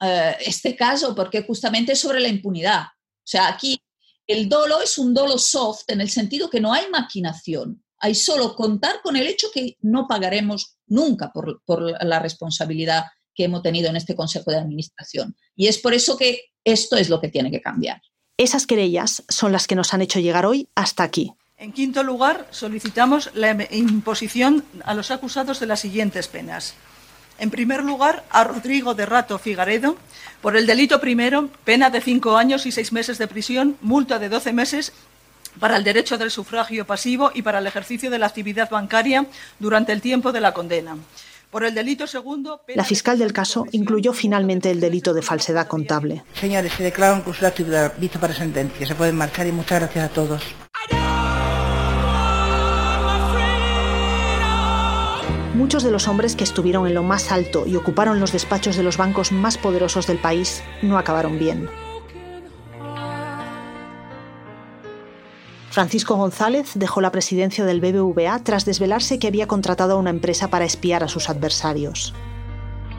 eh, 0.00 0.36
este 0.46 0.76
caso 0.76 1.14
porque 1.14 1.42
justamente 1.42 1.92
es 1.92 1.98
sobre 1.98 2.20
la 2.20 2.28
impunidad. 2.28 2.84
O 2.84 3.26
sea, 3.26 3.48
aquí 3.48 3.78
el 4.26 4.48
dolo 4.48 4.80
es 4.80 4.96
un 4.96 5.12
dolo 5.12 5.36
soft 5.36 5.82
en 5.88 6.00
el 6.00 6.08
sentido 6.08 6.48
que 6.48 6.60
no 6.60 6.72
hay 6.72 6.88
maquinación. 6.88 7.84
Hay 7.98 8.14
solo 8.14 8.54
contar 8.54 9.02
con 9.02 9.16
el 9.16 9.26
hecho 9.26 9.48
que 9.52 9.76
no 9.80 10.06
pagaremos 10.06 10.78
nunca 10.86 11.32
por, 11.32 11.62
por 11.66 11.82
la 12.02 12.18
responsabilidad 12.20 13.04
que 13.34 13.44
hemos 13.44 13.62
tenido 13.62 13.90
en 13.90 13.96
este 13.96 14.14
Consejo 14.14 14.50
de 14.52 14.58
Administración. 14.58 15.36
Y 15.54 15.66
es 15.66 15.78
por 15.78 15.92
eso 15.92 16.16
que 16.16 16.44
esto 16.64 16.96
es 16.96 17.10
lo 17.10 17.20
que 17.20 17.28
tiene 17.28 17.50
que 17.50 17.60
cambiar. 17.60 18.00
Esas 18.36 18.66
querellas 18.66 19.24
son 19.28 19.52
las 19.52 19.66
que 19.66 19.74
nos 19.74 19.92
han 19.92 20.00
hecho 20.00 20.20
llegar 20.20 20.46
hoy 20.46 20.68
hasta 20.74 21.02
aquí. 21.02 21.32
En 21.58 21.72
quinto 21.72 22.02
lugar, 22.02 22.46
solicitamos 22.52 23.30
la 23.34 23.50
imposición 23.70 24.64
a 24.84 24.94
los 24.94 25.10
acusados 25.10 25.60
de 25.60 25.66
las 25.66 25.80
siguientes 25.80 26.26
penas. 26.26 26.74
En 27.40 27.48
primer 27.48 27.82
lugar, 27.82 28.22
a 28.28 28.44
Rodrigo 28.44 28.92
de 28.92 29.06
Rato 29.06 29.38
Figaredo, 29.38 29.96
por 30.42 30.58
el 30.58 30.66
delito 30.66 31.00
primero, 31.00 31.48
pena 31.64 31.88
de 31.88 32.02
cinco 32.02 32.36
años 32.36 32.66
y 32.66 32.70
seis 32.70 32.92
meses 32.92 33.16
de 33.16 33.26
prisión, 33.26 33.78
multa 33.80 34.18
de 34.18 34.28
doce 34.28 34.52
meses 34.52 34.92
para 35.58 35.78
el 35.78 35.82
derecho 35.82 36.18
del 36.18 36.30
sufragio 36.30 36.86
pasivo 36.86 37.32
y 37.34 37.40
para 37.40 37.60
el 37.60 37.66
ejercicio 37.66 38.10
de 38.10 38.18
la 38.18 38.26
actividad 38.26 38.68
bancaria 38.68 39.24
durante 39.58 39.92
el 39.92 40.02
tiempo 40.02 40.32
de 40.32 40.40
la 40.42 40.52
condena. 40.52 40.96
Por 41.50 41.64
el 41.64 41.74
delito 41.74 42.06
segundo, 42.06 42.60
la 42.74 42.84
fiscal 42.84 43.18
del 43.18 43.32
caso 43.32 43.66
incluyó 43.72 44.12
finalmente 44.12 44.70
el 44.70 44.78
delito 44.78 45.14
de 45.14 45.22
falsedad 45.22 45.66
contable. 45.66 46.22
Señores, 46.34 46.74
se 46.74 46.82
declara 46.82 47.14
un 47.14 47.22
curso 47.22 47.40
de 47.40 47.46
actividad 47.46 47.94
visto 47.98 48.20
para 48.20 48.34
sentencia. 48.34 48.86
Se 48.86 48.94
pueden 48.94 49.16
marchar 49.16 49.46
y 49.46 49.52
muchas 49.52 49.80
gracias 49.80 50.10
a 50.10 50.12
todos. 50.12 50.42
Muchos 55.60 55.82
de 55.82 55.90
los 55.90 56.08
hombres 56.08 56.36
que 56.36 56.44
estuvieron 56.44 56.86
en 56.86 56.94
lo 56.94 57.02
más 57.02 57.30
alto 57.30 57.66
y 57.66 57.76
ocuparon 57.76 58.18
los 58.18 58.32
despachos 58.32 58.76
de 58.78 58.82
los 58.82 58.96
bancos 58.96 59.30
más 59.30 59.58
poderosos 59.58 60.06
del 60.06 60.16
país 60.16 60.62
no 60.80 60.96
acabaron 60.96 61.38
bien. 61.38 61.68
Francisco 65.68 66.16
González 66.16 66.70
dejó 66.76 67.02
la 67.02 67.12
presidencia 67.12 67.66
del 67.66 67.82
BBVA 67.82 68.42
tras 68.42 68.64
desvelarse 68.64 69.18
que 69.18 69.26
había 69.26 69.46
contratado 69.46 69.92
a 69.92 69.96
una 69.98 70.08
empresa 70.08 70.48
para 70.48 70.64
espiar 70.64 71.04
a 71.04 71.08
sus 71.08 71.28
adversarios. 71.28 72.14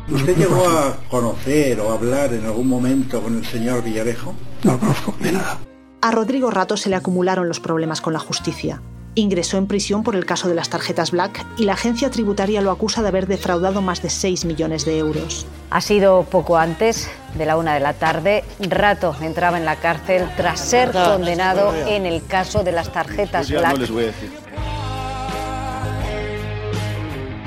¿Usted 0.07 0.37
llegó 0.37 0.69
a 0.69 0.97
conocer 1.09 1.79
o 1.79 1.91
hablar 1.91 2.31
en 2.35 2.45
algún 2.45 2.67
momento 2.67 3.23
con 3.23 3.39
el 3.39 3.45
señor 3.45 3.83
Villarejo? 3.83 4.35
No 4.63 4.79
conozco 4.79 5.15
de 5.19 5.31
nada. 5.31 5.57
A 6.03 6.11
Rodrigo 6.11 6.51
Rato 6.51 6.77
se 6.77 6.91
le 6.91 6.95
acumularon 6.95 7.47
los 7.47 7.59
problemas 7.59 8.01
con 8.01 8.13
la 8.13 8.19
justicia 8.19 8.83
Ingresó 9.13 9.57
en 9.57 9.67
prisión 9.67 10.03
por 10.03 10.15
el 10.15 10.25
caso 10.25 10.47
de 10.47 10.55
las 10.55 10.69
tarjetas 10.69 11.11
Black 11.11 11.45
y 11.57 11.65
la 11.65 11.73
agencia 11.73 12.09
tributaria 12.09 12.61
lo 12.61 12.71
acusa 12.71 13.01
de 13.01 13.09
haber 13.09 13.27
defraudado 13.27 13.81
más 13.81 14.01
de 14.01 14.09
6 14.09 14.45
millones 14.45 14.85
de 14.85 14.99
euros. 14.99 15.45
Ha 15.69 15.81
sido 15.81 16.23
poco 16.23 16.57
antes 16.57 17.09
de 17.35 17.45
la 17.45 17.57
una 17.57 17.73
de 17.73 17.81
la 17.81 17.93
tarde. 17.93 18.45
Rato 18.59 19.13
entraba 19.21 19.57
en 19.57 19.65
la 19.65 19.75
cárcel 19.75 20.29
tras 20.37 20.61
ser 20.61 20.91
condenado 20.93 21.73
en 21.87 22.05
el 22.05 22.25
caso 22.25 22.63
de 22.63 22.71
las 22.71 22.93
tarjetas 22.93 23.49
Black. 23.49 23.77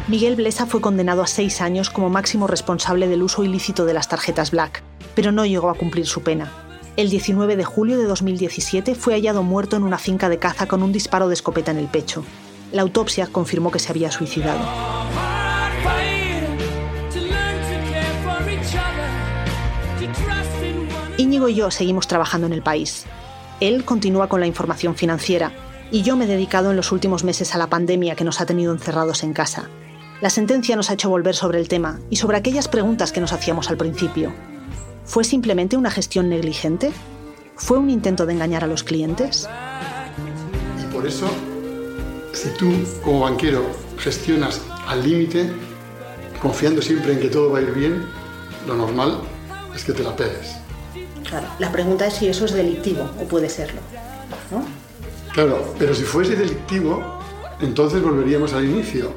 Miguel 0.06 0.36
Blesa 0.36 0.66
fue 0.66 0.82
condenado 0.82 1.22
a 1.22 1.26
seis 1.26 1.62
años 1.62 1.88
como 1.88 2.10
máximo 2.10 2.46
responsable 2.46 3.08
del 3.08 3.22
uso 3.22 3.42
ilícito 3.42 3.86
de 3.86 3.94
las 3.94 4.08
tarjetas 4.08 4.50
Black, 4.50 4.82
pero 5.14 5.32
no 5.32 5.46
llegó 5.46 5.70
a 5.70 5.74
cumplir 5.74 6.06
su 6.06 6.22
pena. 6.22 6.52
El 6.96 7.10
19 7.10 7.56
de 7.56 7.64
julio 7.64 7.98
de 7.98 8.04
2017 8.04 8.94
fue 8.94 9.14
hallado 9.14 9.42
muerto 9.42 9.76
en 9.76 9.82
una 9.82 9.98
finca 9.98 10.28
de 10.28 10.38
caza 10.38 10.66
con 10.68 10.80
un 10.80 10.92
disparo 10.92 11.26
de 11.26 11.34
escopeta 11.34 11.72
en 11.72 11.78
el 11.78 11.88
pecho. 11.88 12.24
La 12.70 12.82
autopsia 12.82 13.26
confirmó 13.26 13.72
que 13.72 13.80
se 13.80 13.90
había 13.90 14.12
suicidado. 14.12 14.64
Íñigo 21.18 21.48
y 21.48 21.56
yo 21.56 21.72
seguimos 21.72 22.06
trabajando 22.06 22.46
en 22.46 22.52
el 22.52 22.62
país. 22.62 23.06
Él 23.58 23.84
continúa 23.84 24.28
con 24.28 24.38
la 24.38 24.46
información 24.46 24.94
financiera 24.94 25.52
y 25.90 26.02
yo 26.02 26.14
me 26.14 26.26
he 26.26 26.28
dedicado 26.28 26.70
en 26.70 26.76
los 26.76 26.92
últimos 26.92 27.24
meses 27.24 27.56
a 27.56 27.58
la 27.58 27.66
pandemia 27.66 28.14
que 28.14 28.24
nos 28.24 28.40
ha 28.40 28.46
tenido 28.46 28.72
encerrados 28.72 29.24
en 29.24 29.32
casa. 29.32 29.68
La 30.20 30.30
sentencia 30.30 30.76
nos 30.76 30.90
ha 30.90 30.94
hecho 30.94 31.10
volver 31.10 31.34
sobre 31.34 31.58
el 31.58 31.66
tema 31.66 31.98
y 32.08 32.16
sobre 32.16 32.36
aquellas 32.36 32.68
preguntas 32.68 33.10
que 33.10 33.20
nos 33.20 33.32
hacíamos 33.32 33.68
al 33.68 33.76
principio. 33.76 34.32
¿Fue 35.04 35.22
simplemente 35.22 35.76
una 35.76 35.90
gestión 35.90 36.28
negligente? 36.28 36.90
¿Fue 37.56 37.78
un 37.78 37.90
intento 37.90 38.26
de 38.26 38.32
engañar 38.32 38.64
a 38.64 38.66
los 38.66 38.82
clientes? 38.82 39.48
Y 40.82 40.92
por 40.92 41.06
eso, 41.06 41.28
si 42.32 42.48
tú 42.58 42.72
como 43.02 43.20
banquero 43.20 43.64
gestionas 43.98 44.62
al 44.86 45.02
límite, 45.02 45.50
confiando 46.40 46.80
siempre 46.82 47.12
en 47.12 47.20
que 47.20 47.28
todo 47.28 47.52
va 47.52 47.58
a 47.58 47.62
ir 47.62 47.72
bien, 47.72 48.06
lo 48.66 48.74
normal 48.74 49.20
es 49.74 49.84
que 49.84 49.92
te 49.92 50.02
la 50.02 50.16
pegues. 50.16 50.56
Claro, 51.28 51.48
la 51.58 51.70
pregunta 51.70 52.06
es 52.06 52.14
si 52.14 52.28
eso 52.28 52.46
es 52.46 52.52
delictivo 52.52 53.08
o 53.20 53.24
puede 53.24 53.48
serlo. 53.48 53.80
¿no? 54.50 54.64
Claro, 55.32 55.74
pero 55.78 55.94
si 55.94 56.02
fuese 56.02 56.34
delictivo, 56.34 57.20
entonces 57.60 58.02
volveríamos 58.02 58.52
al 58.54 58.64
inicio. 58.64 59.12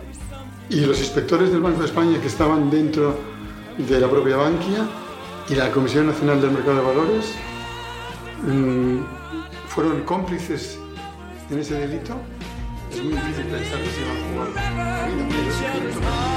Y 0.70 0.82
los 0.82 1.00
inspectores 1.00 1.50
del 1.50 1.62
Banco 1.62 1.80
de 1.80 1.86
España 1.86 2.20
que 2.20 2.28
estaban 2.28 2.70
dentro 2.70 3.18
de 3.78 4.00
la 4.00 4.10
propia 4.10 4.36
Bankia 4.36 4.86
y 5.50 5.56
la 5.56 5.72
Comisión 5.72 6.08
Nacional 6.08 6.42
del 6.42 6.52
Mercado 6.52 6.76
de 6.78 6.82
Valores 6.82 7.36
mm, 8.44 9.00
fueron 9.68 10.02
cómplices 10.04 10.78
en 11.50 11.60
ese 11.60 11.76
delito. 11.76 12.16
Es 12.92 13.02
muy 13.04 13.14
difícil 13.14 13.46
pensar 13.46 13.80
que 13.80 13.90
se 13.90 14.02
va 14.04 14.12
a 14.12 14.16
jugar. 14.52 16.37